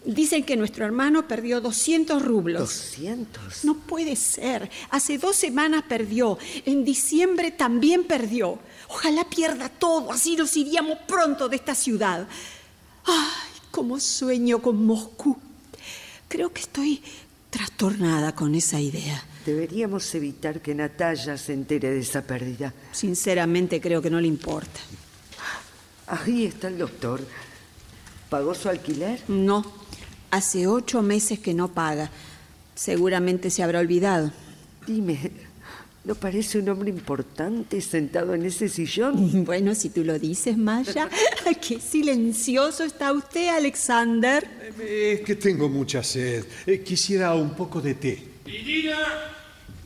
[0.05, 2.97] Dicen que nuestro hermano perdió 200 rublos.
[2.99, 3.65] ¿200?
[3.65, 4.71] No puede ser.
[4.91, 6.39] Hace dos semanas perdió.
[6.65, 8.59] En diciembre también perdió.
[8.89, 12.29] Ojalá pierda todo, así nos iríamos pronto de esta ciudad.
[13.05, 15.37] Ay, cómo sueño con Moscú.
[16.29, 17.03] Creo que estoy
[17.51, 19.23] trastornada con esa idea.
[19.47, 22.73] Deberíamos evitar que Natalia se entere de esa pérdida.
[22.93, 24.81] Sinceramente creo que no le importa.
[26.07, 27.21] Ahí está el doctor.
[28.31, 29.23] ¿Pagó su alquiler?
[29.29, 29.65] No,
[30.31, 32.11] hace ocho meses que no paga.
[32.75, 34.33] Seguramente se habrá olvidado.
[34.87, 35.31] Dime,
[36.05, 39.45] ¿no parece un hombre importante sentado en ese sillón?
[39.45, 41.09] Bueno, si tú lo dices, Maya.
[41.67, 44.47] Qué silencioso está usted, Alexander.
[44.81, 46.45] Es que tengo mucha sed.
[46.67, 48.29] Eh, Quisiera un poco de té.
[48.47, 48.99] Irina,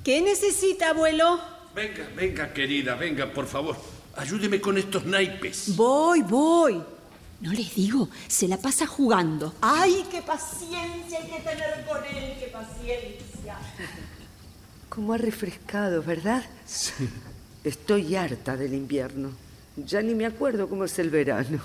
[0.05, 1.41] ¿Qué necesita, abuelo?
[1.75, 3.77] venga, venga, querida, venga, por favor.
[4.17, 5.77] Ayúdeme con estos naipes.
[5.77, 6.83] Voy, voy.
[7.41, 9.55] No les digo, se la pasa jugando.
[9.61, 12.35] ¡Ay, qué paciencia hay que tener con él!
[12.41, 13.57] ¡Qué paciencia!
[14.99, 16.45] Como ha refrescado, ¿verdad?
[16.67, 16.91] Sí.
[17.63, 19.31] Estoy harta del invierno.
[19.77, 21.61] Ya ni me acuerdo cómo es el verano.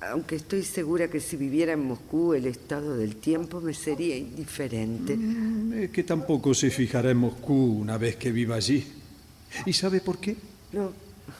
[0.00, 5.16] Aunque estoy segura que si viviera en Moscú el estado del tiempo me sería indiferente.
[5.16, 8.86] Mm, Es que tampoco se fijará en Moscú una vez que viva allí.
[9.64, 10.36] ¿Y sabe por qué?
[10.74, 10.92] No.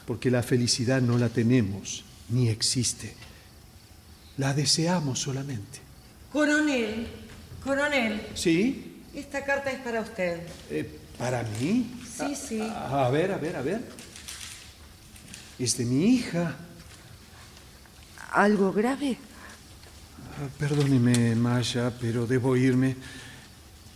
[0.04, 3.14] Porque la felicidad no la tenemos, ni existe.
[4.36, 5.78] La deseamos solamente.
[6.32, 7.06] Coronel,
[7.62, 8.85] coronel, ¿Sí?
[9.16, 10.40] Esta carta es para usted.
[10.70, 11.90] Eh, ¿Para mí?
[12.16, 12.60] Sí, sí.
[12.60, 13.82] A ver, a ver, a ver.
[15.58, 16.54] Es de mi hija.
[18.32, 19.16] ¿Algo grave?
[20.38, 22.96] Ah, Perdóneme, Maya, pero debo irme.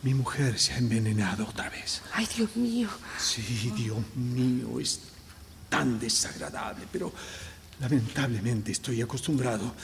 [0.02, 2.00] Mi mujer se ha envenenado otra vez.
[2.14, 2.88] Ay, Dios mío.
[3.18, 5.00] Sí, Dios mío, es
[5.68, 7.12] tan desagradable, pero
[7.78, 9.74] lamentablemente estoy acostumbrado.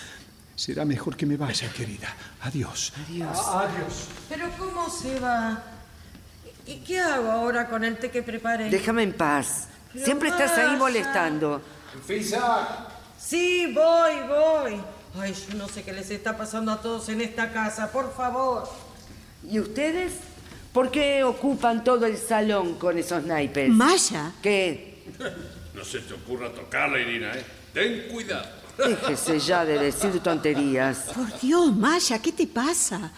[0.56, 2.08] Será mejor que me vaya, querida.
[2.40, 2.92] Adiós.
[3.06, 3.38] Adiós.
[3.46, 4.08] adiós.
[4.28, 5.62] Pero ¿cómo se va?
[6.66, 8.70] ¿Y qué hago ahora con el té que preparé?
[8.70, 9.68] Déjame en paz.
[9.92, 11.60] Pero Siempre estás ahí molestando.
[13.18, 14.80] Sí, voy, voy.
[15.18, 18.68] Ay, yo no sé qué les está pasando a todos en esta casa, por favor.
[19.48, 20.14] ¿Y ustedes?
[20.72, 23.68] ¿Por qué ocupan todo el salón con esos naipes?
[23.68, 24.32] Maya.
[24.42, 25.04] ¿Qué?
[25.74, 27.44] No se te ocurra tocarla, Irina, ¿eh?
[27.72, 28.48] Ten cuidado.
[28.78, 30.98] Déjese ya de decir tonterías.
[31.14, 33.10] Por Dios, Maya, ¿qué te pasa?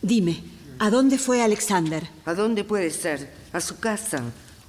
[0.00, 0.42] Dime,
[0.78, 2.02] ¿a dónde fue Alexander?
[2.24, 3.30] ¿A dónde puede ser?
[3.52, 4.22] A su casa.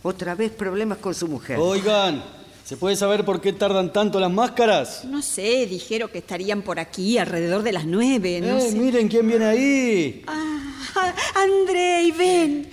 [0.04, 1.58] Otra vez problemas con su mujer.
[1.60, 2.24] Oigan,
[2.64, 5.04] ¿se puede saber por qué tardan tanto las máscaras?
[5.06, 8.76] No sé, dijeron que estarían por aquí alrededor de las nueve, no Eh, sé.
[8.76, 10.24] miren quién viene ahí.
[10.28, 12.70] Ah, Andrei, ven.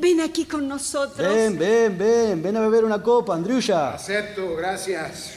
[0.00, 1.34] Ven aquí con nosotros.
[1.34, 3.94] Ven, ven, ven, ven a beber una copa, Andriulla.
[3.94, 5.34] Acepto, gracias.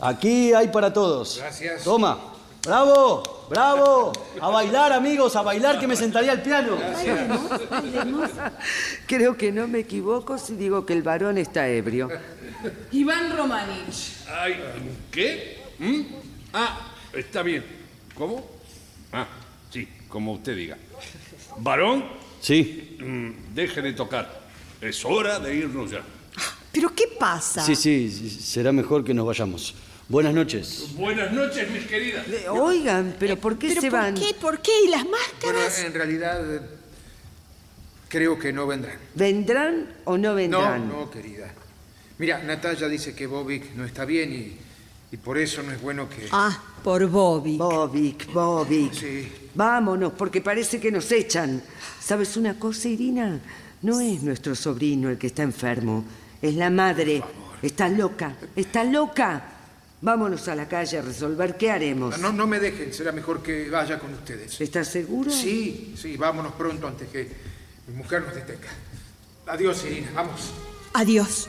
[0.00, 1.38] Aquí hay para todos.
[1.38, 1.84] Gracias.
[1.84, 2.18] Toma.
[2.66, 4.12] Bravo, bravo.
[4.40, 6.76] A bailar, amigos, a bailar que me sentaría al piano.
[9.06, 12.08] Creo que no me equivoco si digo que el varón está ebrio.
[12.90, 14.26] Iván Romanich.
[14.28, 14.60] Ay,
[15.12, 15.62] ¿qué?
[15.78, 16.00] ¿Mm?
[16.52, 17.64] Ah, está bien.
[18.16, 18.44] ¿Cómo?
[19.12, 19.28] Ah,
[19.70, 20.76] sí, como usted diga.
[21.58, 22.04] ¿Varón?
[22.40, 22.96] Sí.
[23.00, 24.40] Mm, deje de tocar.
[24.80, 26.02] Es hora de irnos ya.
[26.72, 27.64] ¿Pero qué pasa?
[27.64, 29.74] Sí, sí, sí, será mejor que nos vayamos.
[30.08, 30.94] Buenas noches.
[30.94, 32.24] Buenas noches, mis queridas.
[32.50, 34.14] Oigan, pero ¿por qué ¿Pero se por van?
[34.14, 34.34] qué?
[34.40, 34.70] ¿Por qué?
[34.84, 35.80] ¿Y las Bueno, máscaras?
[35.80, 36.60] en realidad eh,
[38.08, 38.96] creo que no vendrán.
[39.16, 40.88] ¿Vendrán o no No, vendrán?
[40.88, 41.52] no, querida.
[42.18, 44.56] Mira, Natalia dice que Bobik no está bien y,
[45.12, 46.28] y por eso no es bueno que...
[46.30, 47.56] Ah, por Bobby.
[47.58, 48.92] Bobic, Bobic.
[48.92, 49.28] Sí.
[49.56, 51.60] Vámonos, porque parece que nos echan.
[52.00, 53.40] ¿Sabes una cosa, Irina?
[53.82, 56.04] No es nuestro sobrino el que está enfermo.
[56.40, 57.22] Es la madre.
[57.60, 58.36] Está loca.
[58.54, 59.52] Está loca.
[60.06, 62.16] Vámonos a la calle a resolver qué haremos.
[62.20, 64.60] No, no me dejen, será mejor que vaya con ustedes.
[64.60, 65.32] ¿Estás seguro?
[65.32, 67.28] Sí, sí, vámonos pronto antes que
[67.88, 68.68] mi mujer nos detenga.
[69.48, 70.52] Adiós, Irina, vamos.
[70.92, 71.48] Adiós.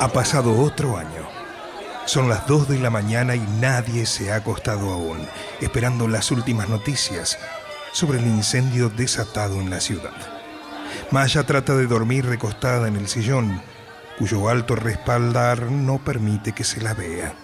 [0.00, 1.28] Ha pasado otro año.
[2.06, 5.28] Son las 2 de la mañana y nadie se ha acostado aún,
[5.60, 7.38] esperando las últimas noticias
[7.92, 10.14] sobre el incendio desatado en la ciudad.
[11.10, 13.60] Maya trata de dormir recostada en el sillón,
[14.18, 17.34] cuyo alto respaldar no permite que se la vea.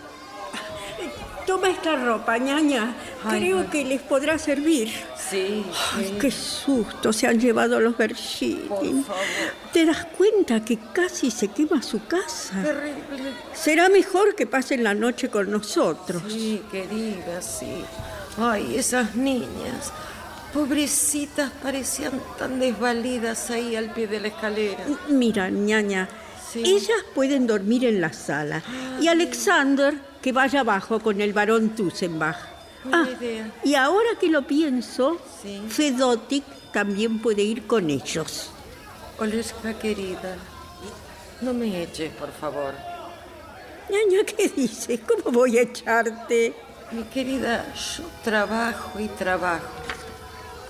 [1.46, 2.94] Toma esta ropa, ñaña.
[3.24, 4.90] Ay, Creo que les podrá servir.
[5.30, 5.64] Sí.
[5.96, 9.04] Ay, qué susto se han llevado los Bergini.
[9.72, 12.62] ¿Te das cuenta que casi se quema su casa?
[12.62, 13.32] Terrible.
[13.54, 16.22] Será mejor que pasen la noche con nosotros.
[16.28, 17.84] Sí, querida, sí.
[18.38, 19.92] Ay, esas niñas.
[20.52, 24.84] Pobrecitas, parecían tan desvalidas ahí al pie de la escalera.
[25.08, 26.08] Mira, ñaña,
[26.52, 26.62] Sí.
[26.64, 28.62] ellas pueden dormir en la sala.
[29.00, 29.94] Y Alexander
[30.26, 32.36] que vaya abajo con el varón Tussenbach.
[32.82, 35.62] Buena Ah, y ahora que lo pienso, Sí.
[35.68, 38.50] Fedotic también puede ir con ellos.
[39.20, 40.36] Oleska, querida,
[41.42, 42.74] no me eches, por favor.
[43.88, 44.98] Ñaña, ¿qué dices?
[45.06, 46.54] ¿Cómo voy a echarte?
[46.90, 49.64] Mi querida, yo trabajo y trabajo.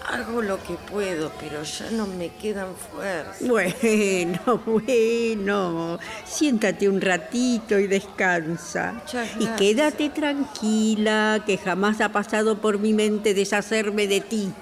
[0.08, 3.38] Hago lo que puedo, pero ya no me quedan fuerzas.
[3.48, 5.98] Bueno, bueno.
[6.24, 8.92] Siéntate un ratito y descansa.
[9.02, 14.52] Muchas Y quédate tranquila, que jamás ha pasado por mi mente deshacerme de ti.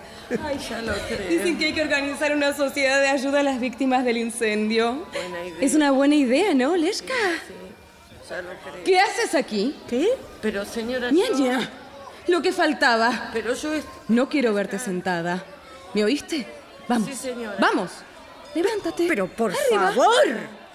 [0.42, 1.28] Ay, ya lo creo.
[1.28, 5.04] Dicen que hay que organizar una sociedad de ayuda a las víctimas del incendio.
[5.12, 5.60] Buena idea.
[5.60, 7.12] Es una buena idea, ¿no, Leshka?
[8.30, 8.84] Ya lo creo.
[8.84, 9.76] ¿Qué haces aquí?
[9.88, 10.08] ¿Qué?
[10.40, 11.10] Pero, señora...
[11.10, 11.70] yo- Ñaña,
[12.28, 13.30] lo que faltaba.
[13.32, 13.72] Pero yo...
[13.74, 15.44] est- No quiero verte sentada.
[15.94, 16.46] ¿Me oíste?
[16.88, 17.08] Vamos.
[17.08, 17.56] Sí, señora.
[17.58, 17.90] Vamos.
[18.54, 19.06] Levántate.
[19.08, 19.88] Pero por Arriba.
[19.92, 20.14] favor,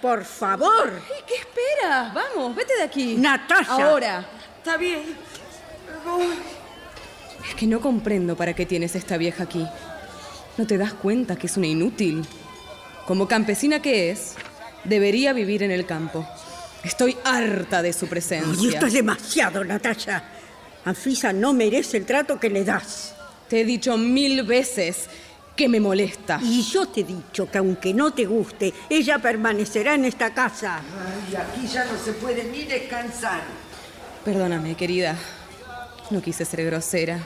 [0.02, 0.92] por favor.
[0.94, 2.14] Ay, ¿Qué esperas?
[2.14, 3.16] Vamos, vete de aquí.
[3.16, 3.72] Natasha.
[3.90, 4.26] Ahora.
[4.58, 5.04] Está bien.
[7.48, 9.66] Es que no comprendo para qué tienes esta vieja aquí.
[10.58, 12.26] ¿No te das cuenta que es una inútil?
[13.08, 14.36] Como campesina que es,
[14.84, 16.28] debería vivir en el campo.
[16.84, 18.70] Estoy harta de su Ay, presencia.
[18.72, 20.24] esto es demasiado, Natasha.
[20.90, 23.14] Anfisa no merece el trato que le das.
[23.48, 25.08] Te he dicho mil veces
[25.56, 26.40] que me molesta.
[26.42, 30.78] Y yo te he dicho que aunque no te guste, ella permanecerá en esta casa.
[30.80, 33.42] Ay, aquí ya no se puede ni descansar.
[34.26, 35.16] Perdóname, querida.
[36.10, 37.20] No quise ser grosera.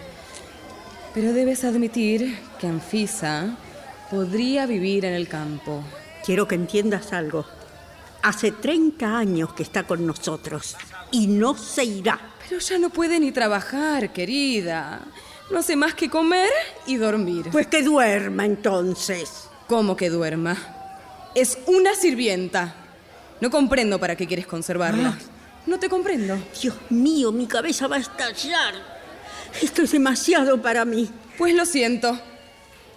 [1.13, 3.55] Pero debes admitir que Anfisa
[4.11, 5.85] podría vivir en el campo.
[6.25, 7.45] Quiero que entiendas algo.
[8.23, 10.75] Hace 30 años que está con nosotros
[11.13, 12.19] y no se irá.
[12.49, 14.99] Pero ya no puede ni trabajar, querida.
[15.49, 16.49] No hace más que comer
[16.85, 17.49] y dormir.
[17.51, 19.47] Pues que duerma entonces.
[19.67, 20.57] ¿Cómo que duerma?
[21.35, 22.75] Es una sirvienta.
[23.39, 25.17] No comprendo para qué quieres conservarla.
[25.65, 26.37] No te comprendo.
[26.61, 28.73] Dios mío, mi cabeza va a estallar.
[29.61, 31.09] Esto es demasiado para mí.
[31.37, 32.19] Pues lo siento.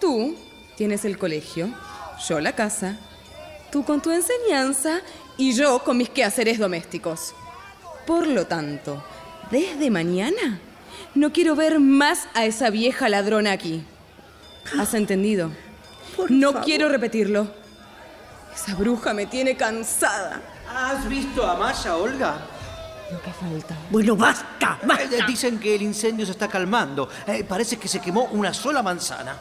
[0.01, 0.35] Tú
[0.75, 1.73] tienes el colegio,
[2.27, 2.97] yo la casa,
[3.71, 5.01] tú con tu enseñanza
[5.37, 7.33] y yo con mis quehaceres domésticos.
[8.07, 9.03] Por lo tanto,
[9.51, 10.59] desde mañana
[11.13, 13.83] no quiero ver más a esa vieja ladrona aquí.
[14.79, 15.51] ¿Has entendido?
[16.15, 16.65] Por no favor.
[16.65, 17.47] quiero repetirlo.
[18.55, 20.41] Esa bruja me tiene cansada.
[20.73, 22.37] ¿Has visto a Maya, Olga?
[23.11, 23.75] Lo que falta.
[23.89, 25.25] Bueno, basta, Eh, basta.
[25.27, 27.07] Dicen que el incendio se está calmando.
[27.27, 29.35] Eh, parece que se quemó una sola manzana.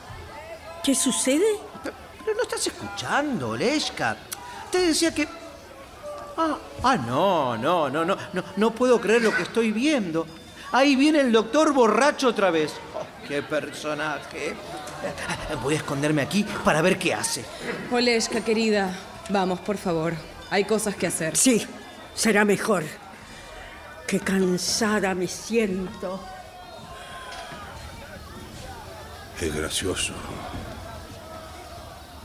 [0.85, 1.47] ¿Qué sucede?
[1.83, 4.17] Pero, pero no estás escuchando, Leshka.
[4.71, 5.27] Te decía que...
[6.39, 10.26] Ah, ah, no, no, no, no, no, no puedo creer lo que estoy viendo.
[10.72, 12.74] Ahí viene el doctor borracho otra vez.
[12.95, 14.55] Oh, ¡Qué personaje!
[15.62, 17.45] Voy a esconderme aquí para ver qué hace.
[17.91, 18.95] Oleska, querida,
[19.30, 20.14] vamos, por favor.
[20.51, 21.37] Hay cosas que hacer.
[21.37, 21.66] Sí,
[22.14, 22.84] será mejor.
[24.07, 26.20] Qué cansada me siento.
[29.41, 30.12] Es gracioso.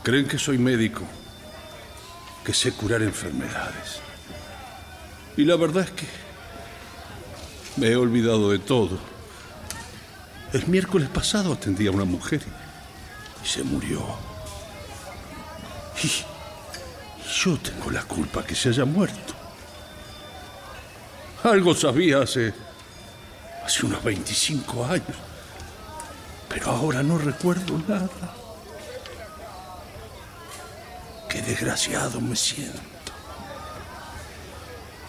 [0.02, 1.02] Creen que soy médico
[2.44, 4.00] que sé curar enfermedades.
[5.36, 6.06] Y la verdad es que
[7.76, 8.98] me he olvidado de todo.
[10.52, 12.42] El miércoles pasado atendí a una mujer
[13.42, 14.04] y se murió.
[16.02, 16.10] Y
[17.42, 19.34] yo tengo la culpa que se haya muerto.
[21.44, 22.52] Algo sabía hace,
[23.64, 25.16] hace unos 25 años,
[26.48, 28.41] pero ahora no recuerdo nada.
[31.32, 32.82] Qué desgraciado me siento.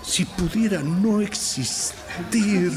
[0.05, 2.71] Si pudiera no existir.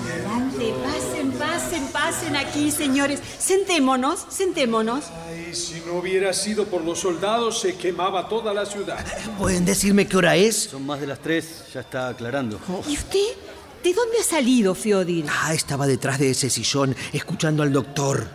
[0.00, 3.20] Adelante, pasen, pasen, pasen aquí, señores.
[3.38, 5.04] Sentémonos, sentémonos.
[5.28, 9.04] Ay, si no hubiera sido por los soldados, se quemaba toda la ciudad.
[9.38, 10.70] ¿Pueden decirme qué hora es?
[10.70, 12.58] Son más de las tres, ya está aclarando.
[12.88, 13.36] ¿Y usted?
[13.84, 15.26] ¿De dónde ha salido, Feodir?
[15.28, 18.26] Ah, estaba detrás de ese sillón, escuchando al doctor.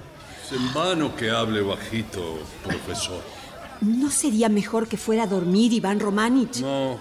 [0.45, 3.36] Es en vano que hable bajito, profesor.
[3.82, 6.61] ¿No sería mejor que fuera a dormir Iván Romanich?
[6.61, 6.97] No,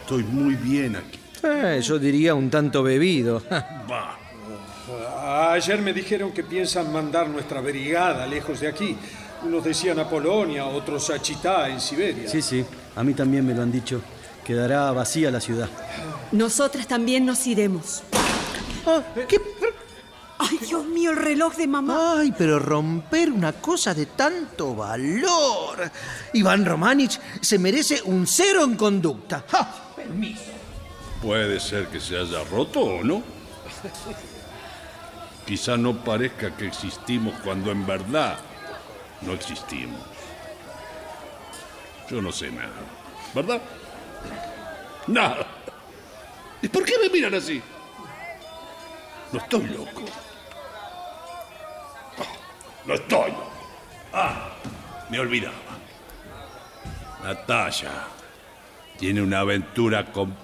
[0.00, 1.18] estoy muy bien aquí.
[1.42, 3.42] Eh, yo diría un tanto bebido.
[3.50, 4.18] Va.
[5.52, 8.96] Ayer me dijeron que piensan mandar nuestra brigada lejos de aquí.
[9.44, 12.28] Unos decían a Polonia, otros a Chitá, en Siberia.
[12.28, 12.64] Sí, sí,
[12.94, 14.00] a mí también me lo han dicho.
[14.44, 15.68] Quedará vacía la ciudad.
[16.32, 18.02] Nosotras también nos iremos.
[19.28, 19.40] ¿Qué?
[20.44, 22.16] Ay, Dios mío, el reloj de mamá.
[22.18, 25.88] Ay, pero romper una cosa de tanto valor.
[26.32, 29.44] Iván Romanich se merece un cero en conducta.
[29.48, 29.94] ¡Ja!
[29.94, 30.50] Permiso.
[31.22, 33.22] Puede ser que se haya roto o no.
[35.46, 38.36] Quizá no parezca que existimos cuando en verdad
[39.20, 40.00] no existimos.
[42.10, 42.72] Yo no sé nada,
[43.32, 43.62] ¿verdad?
[45.06, 45.46] Nada.
[46.60, 47.62] ¿Y por qué me miran así?
[49.32, 50.02] No estoy loco.
[52.86, 53.32] No estoy.
[54.12, 54.50] Ah,
[55.10, 55.54] me olvidaba.
[57.22, 57.90] Natalia
[58.98, 60.34] tiene una aventura con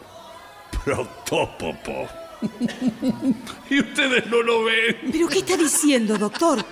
[0.84, 2.08] Protópopo.
[3.70, 4.96] y ustedes no lo ven.
[5.10, 6.64] ¿Pero qué está diciendo, doctor?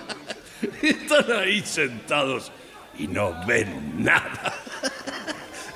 [0.81, 2.51] Están ahí sentados
[2.97, 4.53] y no ven nada.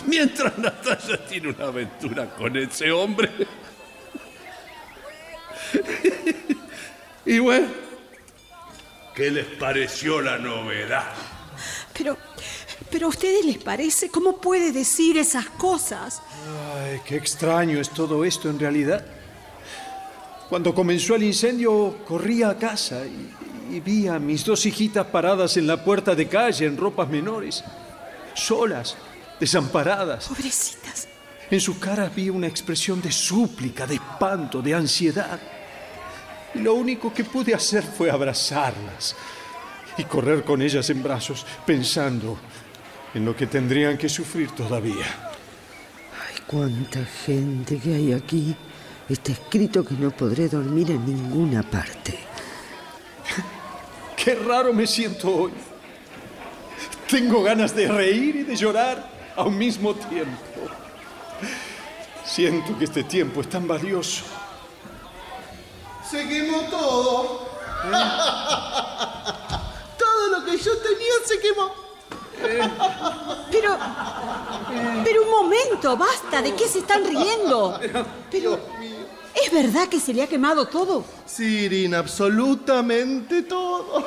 [0.08, 3.30] Mientras Natalia tiene una aventura con ese hombre.
[7.26, 7.68] y bueno,
[9.16, 11.06] ¿qué les pareció la novedad?
[11.98, 12.18] Pero,
[12.90, 16.22] pero a ustedes les parece, ¿cómo puede decir esas cosas?
[16.76, 19.06] Ay, qué extraño es todo esto en realidad.
[20.50, 25.56] Cuando comenzó el incendio, corrí a casa y, y vi a mis dos hijitas paradas
[25.58, 27.64] en la puerta de calle en ropas menores,
[28.34, 28.98] solas,
[29.40, 30.28] desamparadas.
[30.28, 31.08] Pobrecitas.
[31.50, 35.40] En sus caras vi una expresión de súplica, de espanto, de ansiedad.
[36.54, 39.16] Y lo único que pude hacer fue abrazarlas
[39.98, 42.38] y correr con ellas en brazos, pensando
[43.14, 45.06] en lo que tendrían que sufrir todavía.
[46.48, 48.56] Cuánta gente que hay aquí.
[49.08, 52.18] Está escrito que no podré dormir en ninguna parte.
[54.16, 55.52] Qué raro me siento hoy.
[57.10, 60.70] Tengo ganas de reír y de llorar a un mismo tiempo.
[62.24, 64.26] Siento que este tiempo es tan valioso.
[66.12, 67.48] Se quemó todo.
[69.98, 71.72] todo lo que yo tenía se quemó.
[73.50, 73.78] Pero,
[75.06, 77.80] pero un momento, basta, ¿de qué se están riendo?
[78.30, 78.60] Pero,
[79.34, 81.06] ¿es verdad que se le ha quemado todo?
[81.26, 84.06] Sí, Irina, absolutamente todo.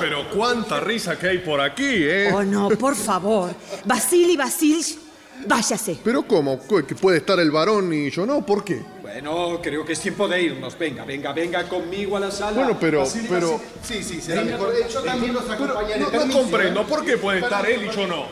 [0.00, 2.32] Pero cuánta risa que hay por aquí, ¿eh?
[2.34, 3.54] Oh, no, por favor.
[3.84, 4.98] Vasily Vasilch,
[5.46, 6.00] váyase.
[6.02, 6.58] ¿Pero cómo?
[6.66, 8.44] ¿Que puede estar el varón y yo no?
[8.44, 8.82] ¿Por qué?
[9.12, 10.78] Bueno, creo que es tiempo de irnos.
[10.78, 12.52] Venga, venga, venga conmigo a la sala.
[12.56, 13.60] Bueno, pero- pero-.
[13.82, 14.72] Sí, sí, será mejor.
[14.88, 16.00] Yo también los acompañaré.
[16.00, 16.80] No, no Permiso, comprendo.
[16.82, 16.86] ¿eh?
[16.88, 18.24] ¿Por qué puede estar él y yo no?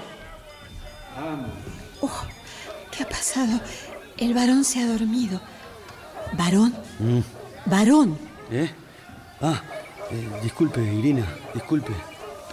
[2.01, 2.23] Oh,
[2.93, 3.61] ¿qué ha pasado?
[4.17, 5.41] El varón se ha dormido.
[6.35, 6.75] ¿Varón?
[7.67, 8.17] ¿Varón?
[8.51, 8.71] ¿Eh?
[9.41, 9.61] Ah,
[10.11, 11.25] eh, disculpe, Irina,
[11.55, 11.93] disculpe,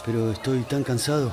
[0.06, 1.32] pero estoy tan cansado.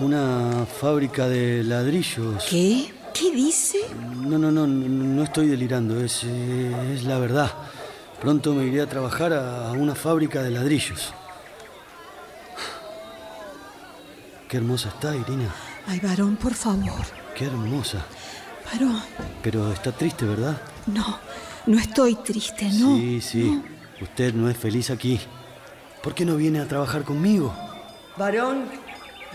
[0.00, 2.44] Una fábrica de ladrillos.
[2.48, 2.92] ¿Qué?
[3.14, 3.78] ¿Qué dice?
[4.16, 7.50] No, no, no, no, no estoy delirando, es, es la verdad.
[8.20, 11.12] Pronto me iré a trabajar a una fábrica de ladrillos.
[14.48, 15.54] Qué hermosa está, Irina.
[15.86, 17.04] Ay, varón, por favor.
[17.36, 18.04] Qué hermosa.
[18.72, 19.00] Varón,
[19.42, 20.56] Pero está triste, ¿verdad?
[20.86, 21.18] no,
[21.66, 22.96] no estoy triste, no.
[22.96, 23.62] Sí, sí.
[24.00, 25.20] Usted no es feliz aquí.
[26.02, 27.54] ¿Por qué no viene a trabajar conmigo?
[28.16, 28.64] Varón,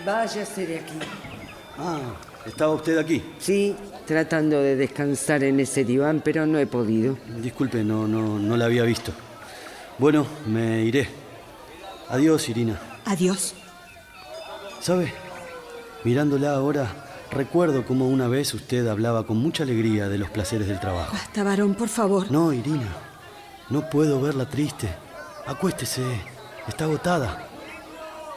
[0.05, 0.99] váyase de aquí.
[1.77, 1.99] Ah,
[2.45, 3.23] ¿estaba usted aquí?
[3.39, 3.75] Sí,
[4.05, 7.17] tratando de descansar en ese diván, pero no he podido.
[7.41, 9.11] Disculpe, no, no, no la había visto.
[9.97, 11.07] Bueno, me iré.
[12.09, 12.79] Adiós, Irina.
[13.05, 13.53] Adiós.
[14.81, 15.13] ¿Sabe?
[16.03, 20.79] Mirándola ahora, recuerdo como una vez usted hablaba con mucha alegría de los placeres del
[20.79, 21.11] trabajo.
[21.11, 22.31] Basta, varón, por favor.
[22.31, 22.87] No, Irina,
[23.69, 24.87] no puedo verla triste.
[25.45, 26.03] Acuéstese,
[26.67, 27.47] está agotada.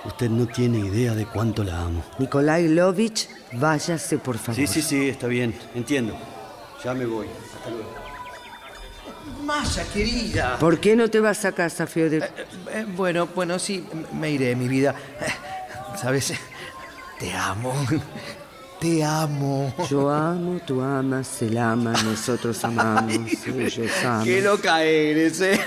[0.05, 2.03] Usted no tiene idea de cuánto la amo.
[2.19, 4.57] Nikolai Lovich, váyase, por favor.
[4.57, 6.17] Sí, sí, sí, está bien, entiendo.
[6.85, 7.27] Ya me voy.
[7.57, 7.95] Hasta luego.
[9.45, 10.59] Masha, querida.
[10.59, 12.25] ¿Por qué no te vas a casa, Fyodor?
[12.71, 13.85] Eh, bueno, bueno, sí,
[14.19, 14.95] me iré, mi vida.
[15.21, 16.33] Eh, ¿Sabes?
[17.19, 17.73] Te amo.
[18.81, 19.73] Te amo.
[19.89, 24.25] Yo amo, tú amas, él ama, nosotros amamos, ellos aman.
[24.25, 25.61] Qué loca eres, ¿eh?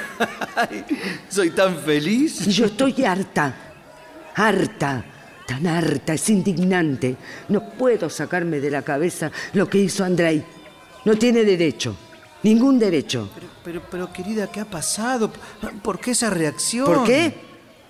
[1.29, 2.45] Soy tan feliz.
[2.47, 3.64] Yo estoy harta,
[4.35, 5.03] harta,
[5.47, 7.15] tan harta, es indignante.
[7.49, 10.43] No puedo sacarme de la cabeza lo que hizo Andrei.
[11.05, 11.95] No tiene derecho,
[12.43, 13.29] ningún derecho.
[13.35, 15.31] Pero, pero, pero, querida, ¿qué ha pasado?
[15.81, 16.85] ¿Por qué esa reacción?
[16.85, 17.45] ¿Por qué?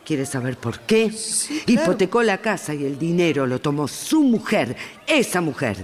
[0.06, 1.12] ¿Quieres saber por qué?
[1.66, 4.76] Hipotecó la casa y el dinero lo tomó su mujer,
[5.08, 5.84] esa mujer.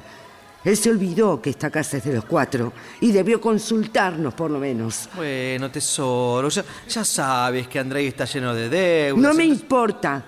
[0.63, 4.59] Él se olvidó que esta casa es de los cuatro y debió consultarnos por lo
[4.59, 5.09] menos.
[5.15, 9.23] Bueno, tesoro, ya, ya sabes que Andrei está lleno de deudas.
[9.23, 10.23] No me importa.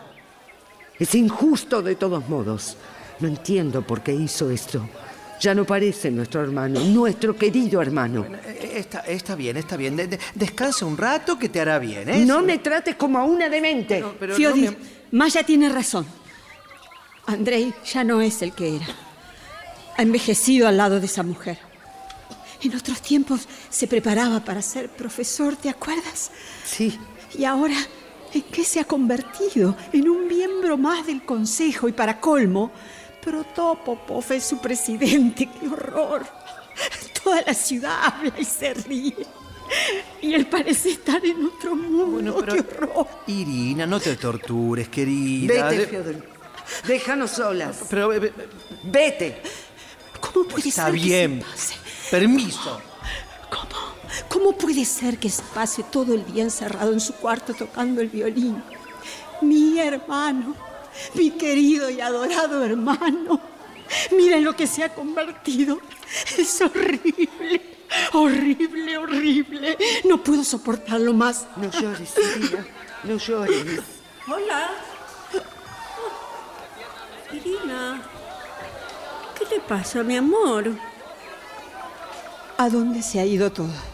[1.03, 2.77] Es injusto de todos modos.
[3.19, 4.87] No entiendo por qué hizo esto.
[5.37, 8.21] Ya no parece nuestro hermano, nuestro querido hermano.
[8.21, 9.97] Bueno, eh, está, está, bien, está bien.
[9.97, 12.23] De, de, descansa un rato que te hará bien, ¿eh?
[12.25, 13.99] No me trates como a una demente.
[13.99, 14.77] No, Fiodi, no me...
[15.11, 16.05] Maya tiene razón.
[17.25, 18.87] Andrei ya no es el que era.
[19.97, 21.57] Ha envejecido al lado de esa mujer.
[22.61, 26.31] En otros tiempos se preparaba para ser profesor, ¿te acuerdas?
[26.63, 26.97] Sí.
[27.37, 27.75] Y ahora,
[28.33, 29.75] ¿en qué se ha convertido?
[29.91, 32.71] En un miembro más del consejo y para colmo,
[33.23, 35.49] Protopopov es su presidente.
[35.59, 36.25] ¡Qué horror!
[37.23, 39.15] Toda la ciudad habla y se ríe.
[40.21, 42.33] Y él parece estar en otro mundo.
[42.33, 43.07] Bueno, pero, ¡Qué horror!
[43.27, 45.69] Irina, no te tortures, querida.
[45.69, 46.27] Vete, Fyodor.
[46.87, 47.77] Déjanos solas.
[47.89, 48.09] Pero
[48.83, 49.41] vete.
[50.19, 51.39] ¿Cómo puede Está ser bien.
[51.39, 51.75] que se pase?
[52.11, 52.81] Permiso.
[53.49, 53.69] ¿Cómo?
[53.69, 53.92] ¿Cómo
[54.63, 58.63] puede ser que se pase todo el día encerrado en su cuarto tocando el violín?
[59.41, 60.55] Mi hermano,
[61.15, 63.41] mi querido y adorado hermano.
[64.11, 65.79] Miren lo que se ha convertido.
[66.37, 67.61] Es horrible,
[68.13, 69.77] horrible, horrible.
[70.05, 71.45] No puedo soportarlo más.
[71.57, 72.65] No llores, Irina.
[73.03, 73.81] No llores.
[74.27, 74.71] Hola.
[77.31, 78.01] Irina.
[79.37, 80.71] ¿Qué le pasa, mi amor?
[82.57, 83.92] ¿A dónde se ha ido todo?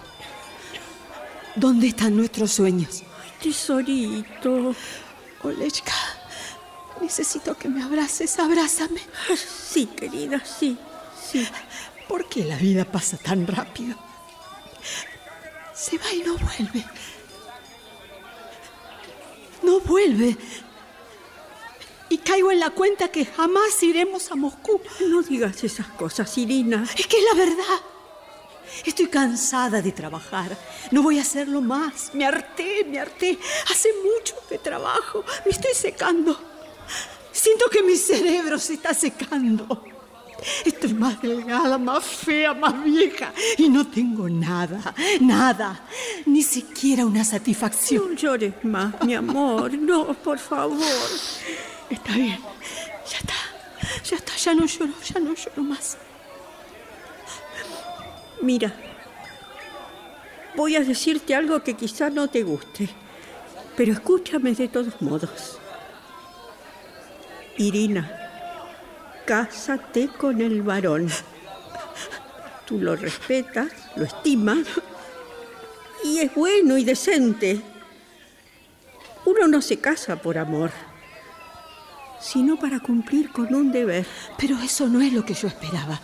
[1.56, 3.04] ¿Dónde están nuestros sueños?
[3.22, 4.76] Ay, tesorito.
[5.44, 5.94] Olechka,
[7.02, 8.40] necesito que me abraces.
[8.40, 9.02] Abrázame.
[9.36, 10.78] Sí, querida, sí,
[11.32, 11.48] sí.
[12.08, 13.96] ¿Por qué la vida pasa tan rápido?
[15.74, 16.86] Se va y no vuelve.
[19.64, 20.38] No vuelve.
[22.10, 24.82] Y caigo en la cuenta que jamás iremos a Moscú.
[25.08, 26.84] No digas esas cosas, Irina.
[26.98, 27.80] Es que es la verdad.
[28.86, 30.58] Estoy cansada de trabajar.
[30.92, 32.12] No voy a hacerlo más.
[32.14, 33.38] Me harté, me harté.
[33.70, 35.24] Hace mucho que trabajo.
[35.46, 36.40] Me estoy secando.
[37.32, 39.84] Siento que mi cerebro se está secando.
[40.66, 43.34] Estoy más delgada, más fea, más vieja.
[43.58, 45.86] Y no tengo nada, nada.
[46.26, 48.12] Ni siquiera una satisfacción.
[48.12, 49.74] No llores más, mi amor.
[49.74, 51.10] No, por favor.
[51.90, 52.40] Está bien.
[53.10, 53.34] Ya está.
[54.04, 54.36] Ya está.
[54.36, 54.94] Ya no lloro.
[55.14, 55.98] Ya no lloro más.
[58.42, 58.74] Mira,
[60.56, 62.90] voy a decirte algo que quizá no te guste,
[63.76, 65.60] pero escúchame de todos modos.
[67.58, 68.10] Irina,
[69.26, 71.10] cásate con el varón.
[72.66, 74.66] Tú lo respetas, lo estimas
[76.04, 77.62] y es bueno y decente.
[79.26, 80.72] Uno no se casa por amor,
[82.22, 84.06] sino para cumplir con un deber.
[84.38, 86.00] Pero eso no es lo que yo esperaba.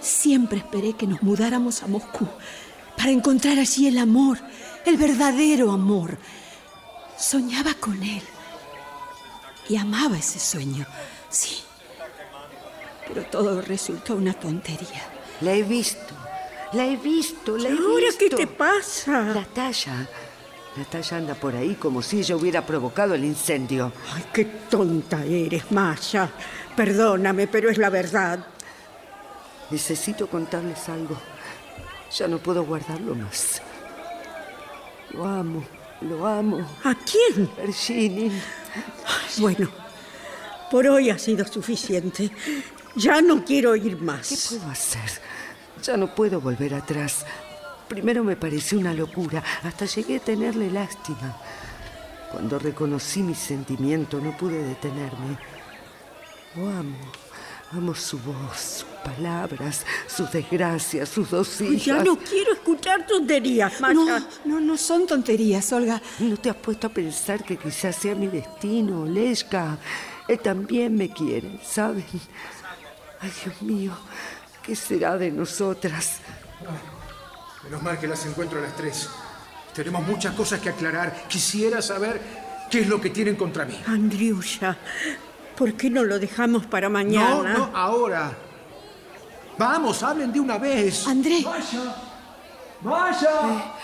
[0.00, 2.26] Siempre esperé que nos mudáramos a Moscú
[2.96, 4.38] para encontrar allí el amor,
[4.86, 6.18] el verdadero amor.
[7.18, 8.22] Soñaba con él
[9.68, 10.86] y amaba ese sueño,
[11.28, 11.62] sí.
[13.06, 15.02] Pero todo resultó una tontería.
[15.42, 16.14] La he visto,
[16.72, 18.18] la he visto, la he ¿Ahora visto.
[18.18, 19.22] qué te pasa?
[20.76, 23.92] La talla anda por ahí como si ella hubiera provocado el incendio.
[24.14, 26.30] Ay, qué tonta eres, Masha.
[26.76, 28.46] Perdóname, pero es la verdad.
[29.70, 31.16] Necesito contarles algo.
[32.16, 33.62] Ya no puedo guardarlo más.
[35.12, 35.64] Lo amo,
[36.00, 36.58] lo amo.
[36.84, 37.50] ¿A quién?
[37.56, 38.32] Virginie.
[39.38, 39.68] Bueno,
[40.70, 42.30] por hoy ha sido suficiente.
[42.96, 44.28] Ya no quiero ir más.
[44.28, 45.10] ¿Qué puedo hacer?
[45.82, 47.24] Ya no puedo volver atrás.
[47.88, 51.36] Primero me pareció una locura, hasta llegué a tenerle lástima.
[52.30, 55.38] Cuando reconocí mi sentimiento no pude detenerme.
[56.54, 56.96] Lo amo.
[57.72, 61.84] Amo su voz, sus palabras, sus desgracias, sus dos hijas.
[61.84, 63.94] Ya no quiero escuchar tonterías, Masha.
[63.94, 66.02] No, no, no son tonterías, Olga.
[66.18, 69.78] ¿No te has puesto a pensar que quizás sea mi destino, Leshka?
[70.26, 72.04] Él también me quiere, ¿saben?
[73.20, 73.92] Ay, Dios mío,
[74.64, 76.18] ¿qué será de nosotras?
[77.62, 79.08] Menos mal que las encuentro a las tres.
[79.72, 81.28] Tenemos muchas cosas que aclarar.
[81.28, 82.20] Quisiera saber
[82.68, 83.80] qué es lo que tienen contra mí.
[83.86, 84.76] Andriusha,
[85.60, 87.52] ¿por qué no lo dejamos para No, mañana?
[87.52, 88.32] no, ahora.
[89.58, 91.06] Vamos, hablen de una vez.
[91.06, 91.42] André.
[91.44, 91.96] ¡Masha!
[92.80, 93.74] ¡Masha!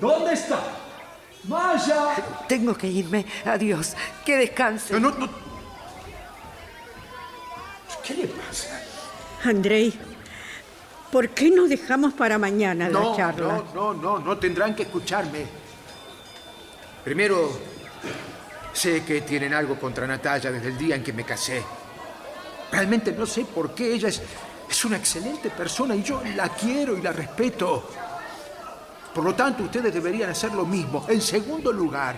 [0.00, 0.58] ¿Dónde está?
[1.44, 2.16] ¡Masha!
[2.48, 3.24] Tengo que irme.
[3.44, 3.94] Adiós.
[4.26, 4.92] Que descanse.
[4.98, 5.28] No, no, no.
[8.04, 8.80] ¿Qué le pasa?
[9.44, 9.94] Andrei,
[11.12, 13.62] ¿por qué no dejamos para mañana la No, charla?
[13.72, 15.46] no, no, no, no tendrán que escucharme.
[17.04, 17.52] Primero,
[18.78, 21.62] sé que tienen algo contra Natalia desde el día en que me casé.
[22.70, 24.22] Realmente no sé por qué ella es,
[24.70, 27.90] es una excelente persona y yo la quiero y la respeto.
[29.12, 31.04] Por lo tanto, ustedes deberían hacer lo mismo.
[31.08, 32.14] En segundo lugar,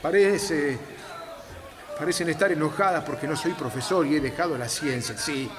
[0.00, 0.78] parece,
[1.98, 5.50] parecen estar enojadas porque no soy profesor y he dejado la ciencia, sí.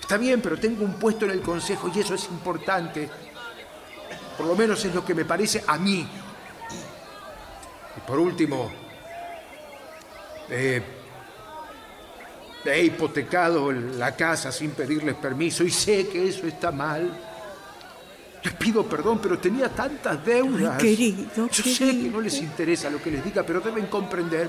[0.00, 3.10] Está bien, pero tengo un puesto en el consejo y eso es importante.
[4.38, 6.08] Por lo menos es lo que me parece a mí.
[8.06, 8.70] Por último,
[10.50, 10.82] he,
[12.64, 17.10] he hipotecado la casa sin pedirles permiso y sé que eso está mal.
[18.42, 20.74] Les pido perdón, pero tenía tantas deudas.
[20.74, 24.48] Ay, querido, Yo sé que no les interesa lo que les diga, pero deben comprender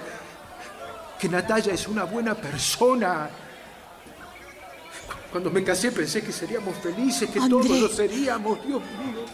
[1.20, 3.30] que Natalia es una buena persona.
[5.32, 9.26] Cuando me casé pensé que seríamos felices, que todos lo seríamos, Dios mío.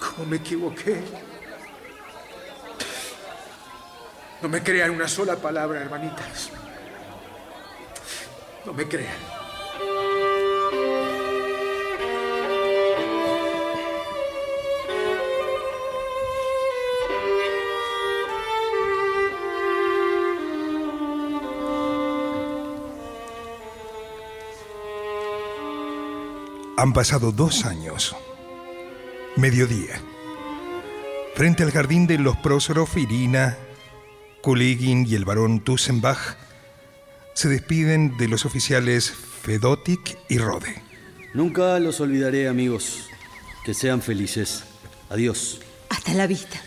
[0.00, 1.02] ¿Cómo me equivoqué?
[4.42, 6.50] No me crean una sola palabra, hermanitas.
[8.64, 9.14] No me crean.
[26.78, 28.14] Han pasado dos años.
[29.36, 30.00] Mediodía.
[31.34, 33.56] Frente al jardín de los Prósorov, Irina,
[34.46, 36.36] Kuligin y el barón Tussenbach
[37.34, 40.72] se despiden de los oficiales Fedotik y Rode.
[41.34, 43.08] Nunca los olvidaré, amigos.
[43.64, 44.62] Que sean felices.
[45.10, 45.60] Adiós.
[45.88, 46.62] Hasta la vista.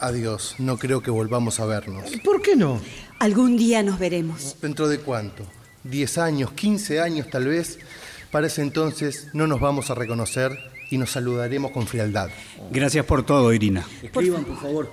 [0.00, 2.10] Adiós, no creo que volvamos a vernos.
[2.24, 2.80] ¿Por qué no?
[3.20, 4.56] Algún día nos veremos.
[4.60, 5.44] ¿Dentro de cuánto?
[5.88, 7.78] ¿10 años, 15 años tal vez?
[8.32, 10.58] Para ese entonces no nos vamos a reconocer
[10.90, 12.30] y nos saludaremos con frialdad.
[12.72, 13.86] Gracias por todo, Irina.
[14.02, 14.90] Escriban, por favor.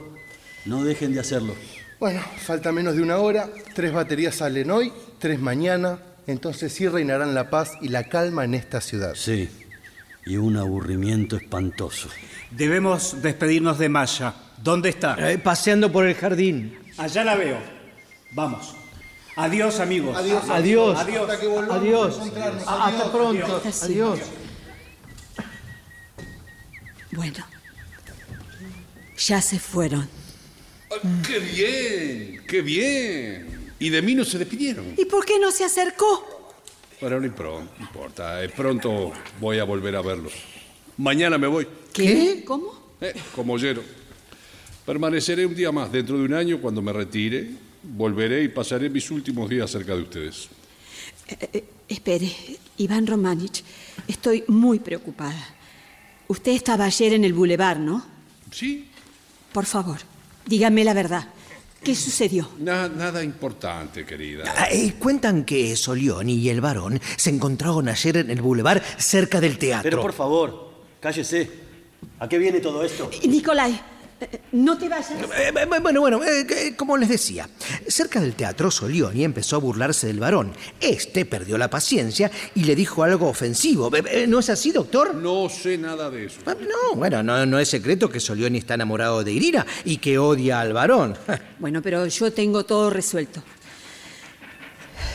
[0.65, 1.55] No dejen de hacerlo.
[1.99, 7.33] Bueno, falta menos de una hora, tres baterías salen hoy, tres mañana, entonces sí reinarán
[7.33, 9.15] la paz y la calma en esta ciudad.
[9.15, 9.49] Sí,
[10.25, 12.09] y un aburrimiento espantoso.
[12.51, 14.33] Debemos despedirnos de Maya.
[14.61, 15.31] ¿Dónde está?
[15.31, 16.77] Eh, paseando por el jardín.
[16.97, 17.57] Allá la veo.
[18.31, 18.75] Vamos.
[19.35, 20.17] Adiós, amigos.
[20.17, 20.43] Adiós.
[20.49, 20.99] Adiós.
[20.99, 21.21] Adiós.
[21.29, 22.19] Hasta que volvamos a Adiós.
[22.65, 23.09] Ah, Hasta Adiós.
[23.09, 23.61] pronto.
[23.65, 24.19] Hasta Adiós.
[27.11, 27.45] Bueno.
[29.17, 30.16] Ya se fueron.
[31.27, 32.41] ¡Qué bien!
[32.47, 33.73] ¡Qué bien!
[33.79, 34.93] Y de mí no se despidieron.
[34.97, 36.55] ¿Y por qué no se acercó?
[37.01, 38.43] Bueno, no importa.
[38.43, 40.33] eh, Pronto voy a volver a verlos.
[40.97, 42.43] Mañana me voy, ¿Qué?
[42.45, 42.95] ¿Cómo?
[43.01, 43.83] eh, como ollero.
[44.85, 45.91] Permaneceré un día más.
[45.91, 47.51] Dentro de un año, cuando me retire,
[47.83, 50.47] volveré y pasaré mis últimos días cerca de ustedes.
[51.27, 52.31] Eh, eh, espere,
[52.77, 53.63] Iván Romanich,
[54.07, 55.55] estoy muy preocupada.
[56.29, 58.03] Usted estaba ayer en el bulevar, ¿no?
[58.51, 58.87] Sí.
[59.51, 59.97] Por favor,
[60.47, 61.27] dígame la verdad.
[61.83, 62.49] ¿Qué sucedió?
[62.59, 64.43] Na- nada importante, querida.
[64.57, 69.39] Ah, eh, cuentan que Solioni y el varón se encontraron ayer en el bulevar cerca
[69.39, 69.83] del teatro.
[69.89, 71.49] Pero por favor, cállese.
[72.19, 73.09] ¿A qué viene todo esto?
[73.27, 73.79] Nicolai,
[74.51, 75.11] no te vayas.
[75.11, 77.47] Eh, eh, bueno, bueno, eh, eh, como les decía,
[77.87, 80.53] cerca del teatro Solioni empezó a burlarse del varón.
[80.79, 83.95] Este perdió la paciencia y le dijo algo ofensivo.
[83.95, 85.13] Eh, eh, ¿No es así, doctor?
[85.15, 86.39] No sé nada de eso.
[86.45, 90.17] Ah, No, bueno, no, no es secreto que Solioni está enamorado de Irina y que
[90.17, 91.15] odia al varón.
[91.59, 93.41] Bueno, pero yo tengo todo resuelto.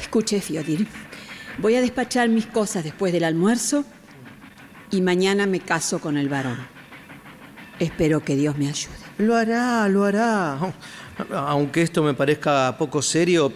[0.03, 0.87] Escuche, Fiodir.
[1.59, 3.85] Voy a despachar mis cosas después del almuerzo
[4.91, 6.59] y mañana me caso con el varón.
[7.79, 8.95] Espero que Dios me ayude.
[9.19, 10.59] Lo hará, lo hará.
[11.35, 13.53] Aunque esto me parezca poco serio,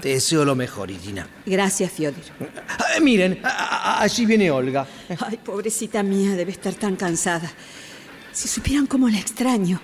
[0.00, 1.26] te deseo lo mejor, Irina.
[1.44, 2.24] Gracias, Fiodir.
[2.68, 4.86] Ah, miren, allí viene Olga.
[5.26, 7.50] Ay, pobrecita mía, debe estar tan cansada.
[8.32, 9.80] Si supieran cómo la extraño.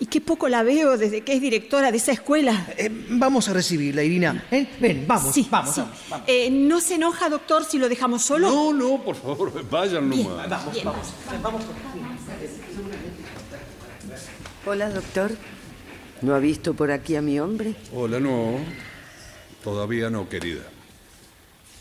[0.00, 2.68] Y qué poco la veo desde que es directora de esa escuela.
[2.76, 4.44] Eh, vamos a recibirla, Irina.
[4.52, 4.68] ¿eh?
[4.78, 5.80] Ven, vamos, Sí, vamos, sí.
[5.80, 6.28] vamos, vamos.
[6.28, 8.48] Eh, ¿No se enoja, doctor, si lo dejamos solo?
[8.48, 10.48] No, no, por favor, vayan Bien, nomás.
[10.48, 10.84] Vamos, Bien.
[10.84, 11.06] vamos,
[11.42, 11.62] vamos.
[14.66, 15.32] Hola, doctor.
[16.20, 17.74] ¿No ha visto por aquí a mi hombre?
[17.94, 18.58] Hola, no.
[19.62, 20.62] Todavía no, querida.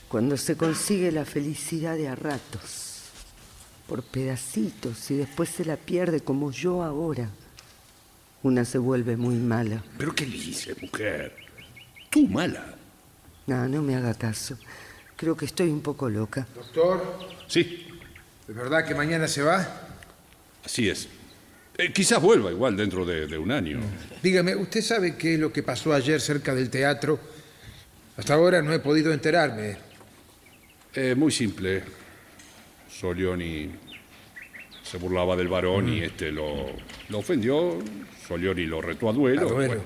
[0.08, 3.02] Cuando se consigue la felicidad de a ratos,
[3.88, 7.30] por pedacitos, y después se la pierde como yo ahora,
[8.44, 9.84] una se vuelve muy mala.
[9.98, 11.36] ¿Pero qué dices, mujer?
[12.10, 12.76] Tú mala.
[13.48, 14.58] No, no me haga caso.
[15.16, 16.48] Creo que estoy un poco loca.
[16.56, 17.18] Doctor,
[17.48, 17.88] Sí,
[18.48, 19.87] ¿es verdad que mañana se va?
[20.68, 21.08] Así es.
[21.78, 23.80] Eh, quizás vuelva igual dentro de, de un año.
[24.22, 27.18] Dígame, ¿usted sabe qué es lo que pasó ayer cerca del teatro?
[28.18, 29.78] Hasta ahora no he podido enterarme.
[30.94, 31.84] Eh, muy simple.
[32.90, 33.70] Solioni
[34.84, 36.66] se burlaba del varón y este lo,
[37.08, 37.80] lo ofendió.
[38.28, 39.42] Solioni lo retó a duelo.
[39.42, 39.68] A duelo.
[39.68, 39.84] bueno.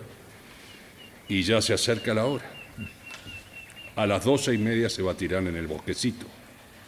[1.27, 2.49] y ya se acerca la hora.
[3.97, 6.25] A las doce y media se tirar en el bosquecito.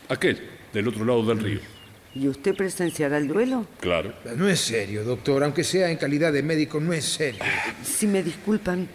[0.10, 0.42] Aquel,
[0.74, 1.73] del otro lado del río.
[2.16, 3.66] ¿Y usted presenciará el duelo?
[3.80, 4.14] Claro.
[4.36, 7.42] No es serio, doctor, aunque sea en calidad de médico, no es serio.
[7.84, 8.88] Si me disculpan,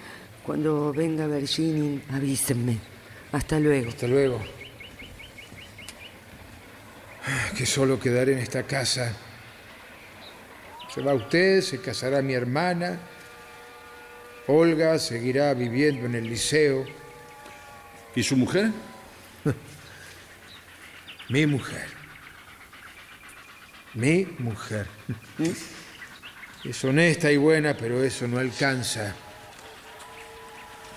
[0.45, 2.79] cuando venga Virginie, avísenme.
[3.33, 3.89] Hasta luego.
[3.89, 4.41] Hasta luego.
[7.57, 9.12] Que solo quedaré en esta casa.
[10.95, 12.99] Se va usted, se casará mi hermana.
[14.47, 16.87] Olga seguirá viviendo en el liceo.
[18.14, 18.71] ¿Y su mujer?
[21.29, 21.98] Mi mujer.
[23.99, 24.87] Mi mujer.
[26.65, 29.13] Es honesta y buena, pero eso no alcanza.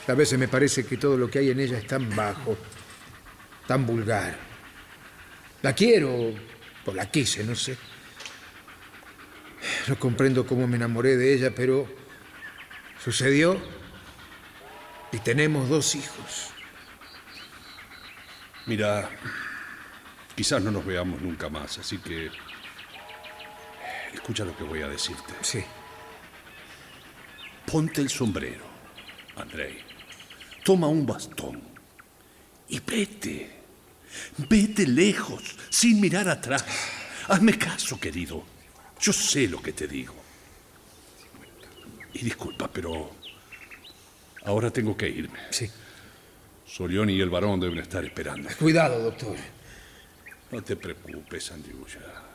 [0.07, 2.55] A veces me parece que todo lo que hay en ella es tan bajo,
[3.65, 4.37] tan vulgar.
[5.63, 6.31] La quiero,
[6.85, 7.75] o la quise, no sé.
[9.87, 11.87] No comprendo cómo me enamoré de ella, pero
[13.03, 13.59] sucedió
[15.11, 16.51] y tenemos dos hijos.
[18.67, 19.09] Mira,
[20.35, 22.29] quizás no nos veamos nunca más, así que
[24.13, 25.33] escucha lo que voy a decirte.
[25.41, 25.63] Sí.
[27.65, 28.65] Ponte el sombrero,
[29.35, 29.77] Andrei.
[30.63, 31.61] Toma un bastón
[32.69, 33.59] y vete.
[34.37, 36.65] Vete lejos, sin mirar atrás.
[37.27, 38.43] Hazme caso, querido.
[38.99, 40.13] Yo sé lo que te digo.
[42.13, 43.11] Y disculpa, pero
[44.43, 45.39] ahora tengo que irme.
[45.49, 45.69] Sí.
[46.65, 48.49] Solioni y el varón deben estar esperando.
[48.59, 49.35] Cuidado, doctor.
[50.51, 52.30] No te preocupes, Andriulla.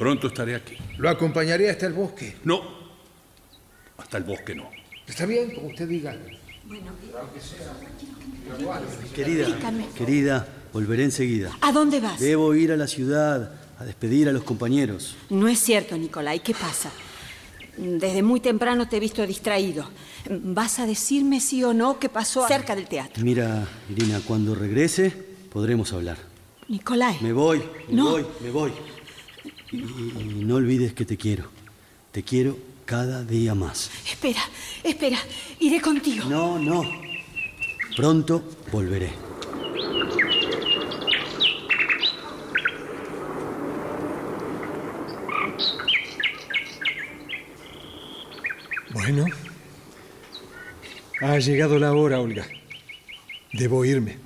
[0.00, 0.78] Pronto estaré aquí.
[0.96, 2.34] Lo acompañaré hasta el bosque.
[2.44, 2.62] No,
[3.98, 4.70] hasta el bosque no.
[5.06, 6.16] Está bien, como usted diga.
[9.14, 9.86] Querida, Explícame.
[9.94, 11.50] querida, volveré enseguida.
[11.60, 12.18] ¿A dónde vas?
[12.18, 15.16] Debo ir a la ciudad a despedir a los compañeros.
[15.28, 16.40] No es cierto, Nicolai.
[16.42, 16.90] ¿Qué pasa?
[17.76, 19.86] Desde muy temprano te he visto distraído.
[20.30, 23.22] ¿Vas a decirme sí o no qué pasó cerca del teatro?
[23.22, 25.10] Mira, Irina, cuando regrese
[25.52, 26.16] podremos hablar.
[26.68, 27.18] Nicolai.
[27.20, 28.10] Me voy, me No.
[28.12, 28.72] voy, me voy.
[29.72, 31.44] Y, no olvides que te quiero.
[32.12, 33.90] Te quiero cada día más.
[34.04, 34.42] Espera,
[34.82, 35.18] espera.
[35.60, 36.24] Iré contigo.
[36.28, 36.82] No, no.
[37.96, 38.42] Pronto
[38.72, 39.12] volveré.
[48.92, 49.24] Bueno,
[51.20, 52.44] ha llegado la hora, Olga.
[53.52, 54.18] Debo irme.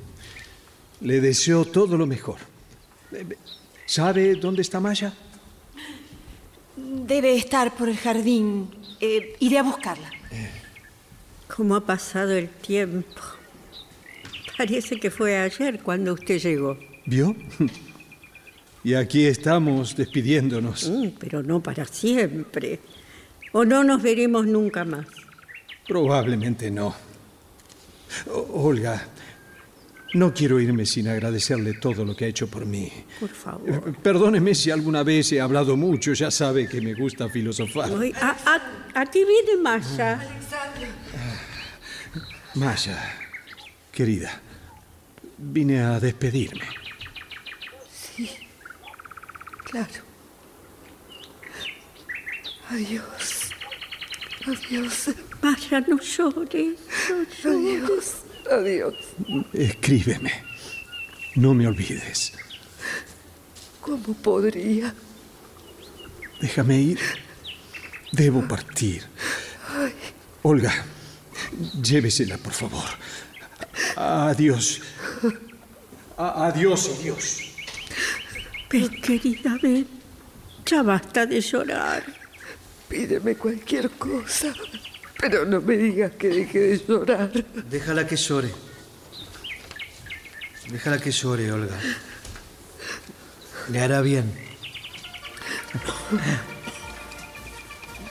[1.03, 2.39] Le deseo todo lo mejor.
[3.13, 3.37] Eh,
[3.85, 5.13] ¿Sabe dónde está Maya?
[6.77, 8.69] Debe estar por el jardín.
[9.01, 10.11] Eh, iré a buscarla.
[11.55, 13.21] ¿Cómo ha pasado el tiempo?
[14.57, 16.77] Parece que fue ayer cuando usted llegó.
[17.07, 17.35] ¿Vio?
[18.83, 20.89] Y aquí estamos despidiéndonos.
[20.91, 22.81] Mm, pero no para siempre.
[23.53, 25.07] O no nos veremos nunca más.
[25.87, 26.95] Probablemente no.
[28.31, 29.07] O- Olga,
[30.15, 32.91] no quiero irme sin agradecerle todo lo que ha hecho por mí.
[33.21, 33.69] Por favor.
[33.69, 37.91] Eh, Perdóneme si alguna vez he hablado mucho, ya sabe que me gusta filosofar.
[38.21, 40.21] A, a- a ti viene Masha.
[42.55, 42.97] Maya,
[43.93, 44.41] querida,
[45.39, 46.65] vine a despedirme.
[47.93, 48.31] Sí,
[49.65, 50.05] claro.
[52.71, 53.51] Adiós.
[54.47, 55.11] Adiós.
[55.43, 56.79] Masha, no llores.
[57.11, 57.45] No llores.
[57.45, 58.24] Adiós.
[58.51, 58.95] Adiós.
[59.53, 60.33] Escríbeme.
[61.37, 62.33] No me olvides.
[63.81, 64.95] ¿Cómo podría?
[66.41, 66.99] Déjame ir.
[68.13, 69.03] Debo partir.
[69.69, 69.93] Ay,
[70.43, 70.73] Olga,
[71.83, 72.85] llévesela, por favor.
[73.97, 74.81] Adiós.
[76.17, 77.41] A- adiós, adiós.
[78.71, 79.87] Ven, querida, ven.
[80.67, 82.05] Ya basta de llorar.
[82.89, 84.55] Pídeme cualquier cosa,
[85.25, 87.33] pero no me digas que deje de llorar.
[87.71, 88.51] Déjala que llore.
[90.71, 91.79] Déjala que llore, Olga.
[93.71, 94.31] Le hará bien.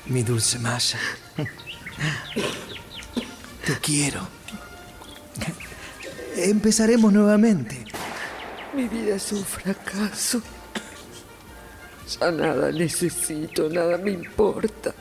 [0.08, 0.98] Mi dulce Maya.
[3.64, 4.28] Te quiero.
[6.36, 7.86] Empezaremos nuevamente.
[8.74, 10.42] Mi vida es un fracaso.
[12.20, 14.96] Ya nada necesito, nada me importa.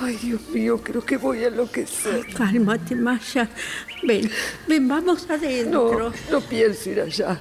[0.00, 2.26] Ay, Dios mío, creo que voy a enloquecer.
[2.34, 3.48] Cálmate, Maya.
[4.02, 4.30] Ven,
[4.66, 6.10] ven, vamos adentro.
[6.10, 7.40] No, no pienso ir allá.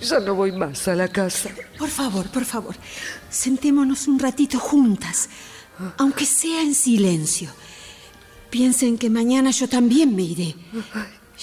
[0.00, 1.50] Ya no voy más a la casa.
[1.76, 2.76] Por favor, por favor,
[3.28, 5.28] sentémonos un ratito juntas,
[5.96, 7.50] aunque sea en silencio.
[8.50, 10.54] Piensen que mañana yo también me iré.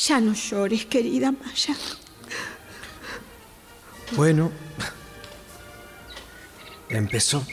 [0.07, 1.75] Ya no llores, querida Maya.
[4.15, 4.51] Bueno,
[6.89, 7.45] empezó.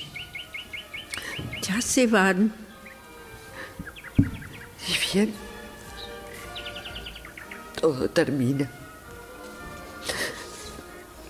[1.63, 2.53] Ya se van.
[4.89, 5.33] Y bien,
[7.81, 8.69] todo termina.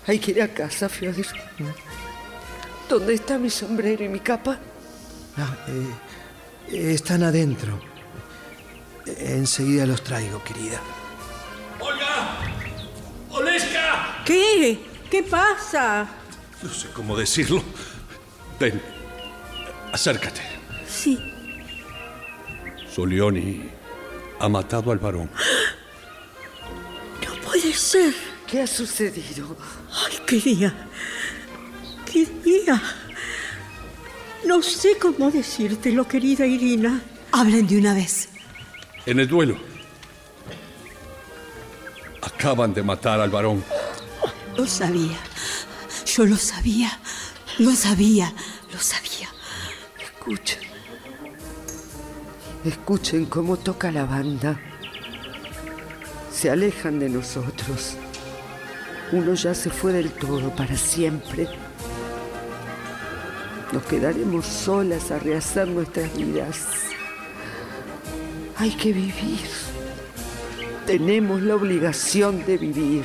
[0.06, 1.26] Hay que ir a casa, Fiodor.
[2.88, 4.58] ¿Dónde está mi sombrero y mi capa?
[5.36, 7.80] Ah, eh, están adentro.
[9.06, 10.80] Enseguida los traigo, querida.
[11.80, 12.38] ¡Olga!
[13.30, 14.22] ¡Oleska!
[14.24, 14.78] ¿Qué?
[15.10, 16.08] ¿Qué pasa?
[16.62, 17.62] No sé cómo decirlo.
[18.58, 18.80] Ven,
[19.92, 20.40] acércate.
[20.88, 21.18] Sí.
[22.92, 23.70] Solioni
[24.40, 25.30] ha matado al varón.
[27.24, 28.14] No puede ser.
[28.46, 29.56] ¿Qué ha sucedido?
[29.90, 30.88] Ay, qué día.
[32.10, 32.82] ¿Qué día?
[34.44, 37.00] No sé cómo decírtelo, querida Irina.
[37.30, 38.28] Hablen de una vez.
[39.06, 39.56] En el duelo.
[42.20, 43.64] Acaban de matar al varón.
[44.56, 45.18] Lo sabía.
[46.04, 46.98] Yo lo sabía.
[47.58, 48.34] Lo sabía.
[48.70, 49.28] Lo sabía.
[50.22, 50.60] Escuchen.
[52.64, 54.56] Escuchen cómo toca la banda.
[56.32, 57.96] Se alejan de nosotros.
[59.10, 61.48] Uno ya se fue del todo para siempre.
[63.72, 66.68] Nos quedaremos solas a rehacer nuestras vidas.
[68.58, 69.40] Hay que vivir.
[70.86, 73.04] Tenemos la obligación de vivir.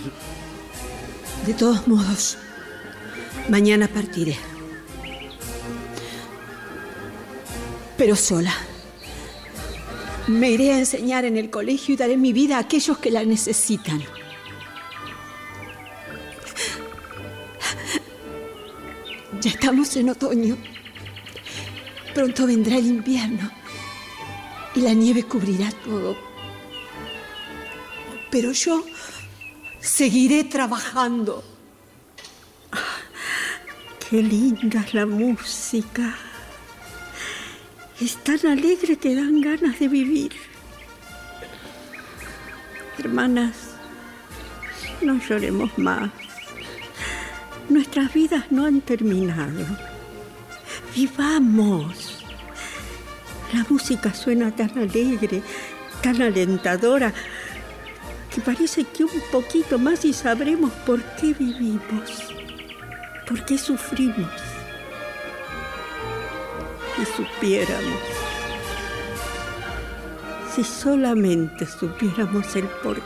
[1.48, 2.38] De todos modos,
[3.50, 4.38] mañana partiré.
[7.98, 8.54] Pero sola.
[10.28, 13.24] Me iré a enseñar en el colegio y daré mi vida a aquellos que la
[13.24, 14.04] necesitan.
[19.42, 20.58] Ya estamos en otoño.
[22.14, 23.50] Pronto vendrá el invierno
[24.76, 26.18] y la nieve cubrirá todo.
[28.30, 28.84] Pero yo
[29.80, 31.44] seguiré trabajando.
[34.10, 36.16] Qué linda es la música.
[38.00, 40.32] Es tan alegre que dan ganas de vivir.
[43.00, 43.56] Hermanas,
[45.02, 46.12] no lloremos más.
[47.70, 49.66] Nuestras vidas no han terminado.
[50.96, 52.24] Vivamos.
[53.52, 55.42] La música suena tan alegre,
[56.04, 57.12] tan alentadora,
[58.34, 62.32] que parece que un poquito más y sabremos por qué vivimos,
[63.28, 64.57] por qué sufrimos.
[66.98, 68.02] Si supiéramos,
[70.52, 73.00] si solamente supiéramos el por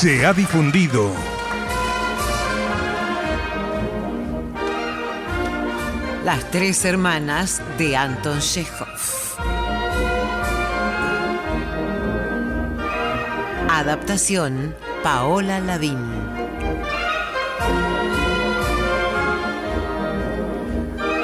[0.00, 1.12] Se ha difundido
[6.24, 8.86] Las tres hermanas de Anton Chekhov.
[13.68, 15.98] Adaptación Paola Lavín.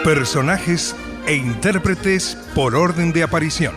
[0.02, 0.96] personajes
[1.28, 3.74] e intérpretes por orden de aparición.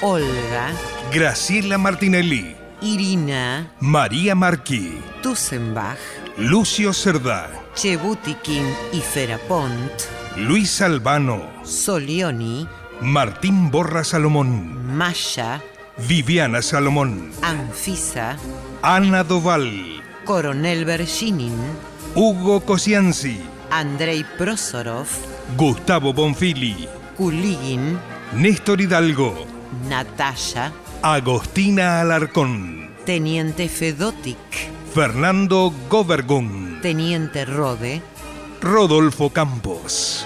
[0.00, 0.72] Olga,
[1.12, 5.98] Graciela Martinelli, Irina, María Marquí, Tussenbach,
[6.36, 9.92] Lucio Cerdá, Chebutikin y Ferapont,
[10.36, 12.66] Luis Albano, Solioni,
[13.00, 15.62] Martín Borra Salomón, Masha,
[15.96, 18.36] Viviana Salomón, Anfisa,
[18.82, 21.54] Ana Doval, Coronel Bershinin,
[22.16, 23.40] Hugo Cosianzi,
[23.70, 25.06] Andrei Prosorov,
[25.56, 27.96] Gustavo Bonfili, Kuligin,
[28.34, 29.46] Néstor Hidalgo,
[29.88, 30.72] Natasha,
[31.04, 34.38] Agostina Alarcón, Teniente Fedotic,
[34.94, 38.00] Fernando Gobergun, Teniente Rode,
[38.60, 40.24] Rodolfo Campos.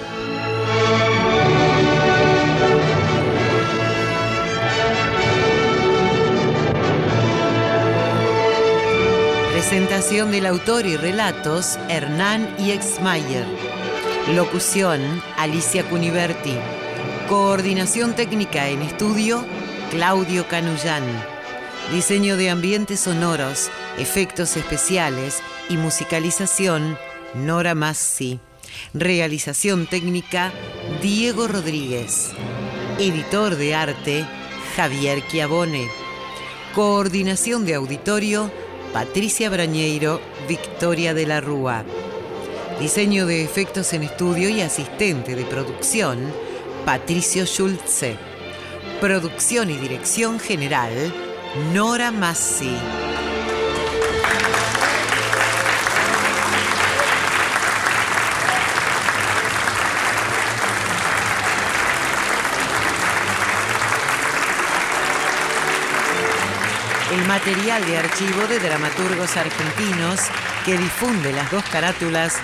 [9.52, 13.46] Presentación del autor y relatos Hernán y Exmayer.
[14.34, 15.00] Locución
[15.38, 16.52] Alicia Cuniverti.
[17.30, 19.42] Coordinación técnica en estudio
[19.90, 21.04] Claudio Canullán.
[21.92, 26.98] Diseño de ambientes sonoros, efectos especiales y musicalización
[27.34, 28.40] Nora Massi.
[28.94, 30.52] Realización técnica
[31.02, 32.32] Diego Rodríguez.
[32.98, 34.26] Editor de arte
[34.74, 35.88] Javier Chiavone.
[36.74, 38.50] Coordinación de auditorio
[38.92, 41.84] Patricia Brañeiro, Victoria de la Rúa.
[42.80, 46.32] Diseño de efectos en estudio y asistente de producción,
[46.84, 48.35] Patricio Schulze.
[49.00, 50.90] Producción y dirección general,
[51.72, 52.74] Nora Massi.
[67.12, 70.20] El material de archivo de dramaturgos argentinos
[70.64, 72.36] que difunde las dos carátulas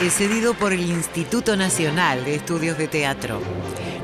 [0.00, 3.40] es cedido por el Instituto Nacional de Estudios de Teatro.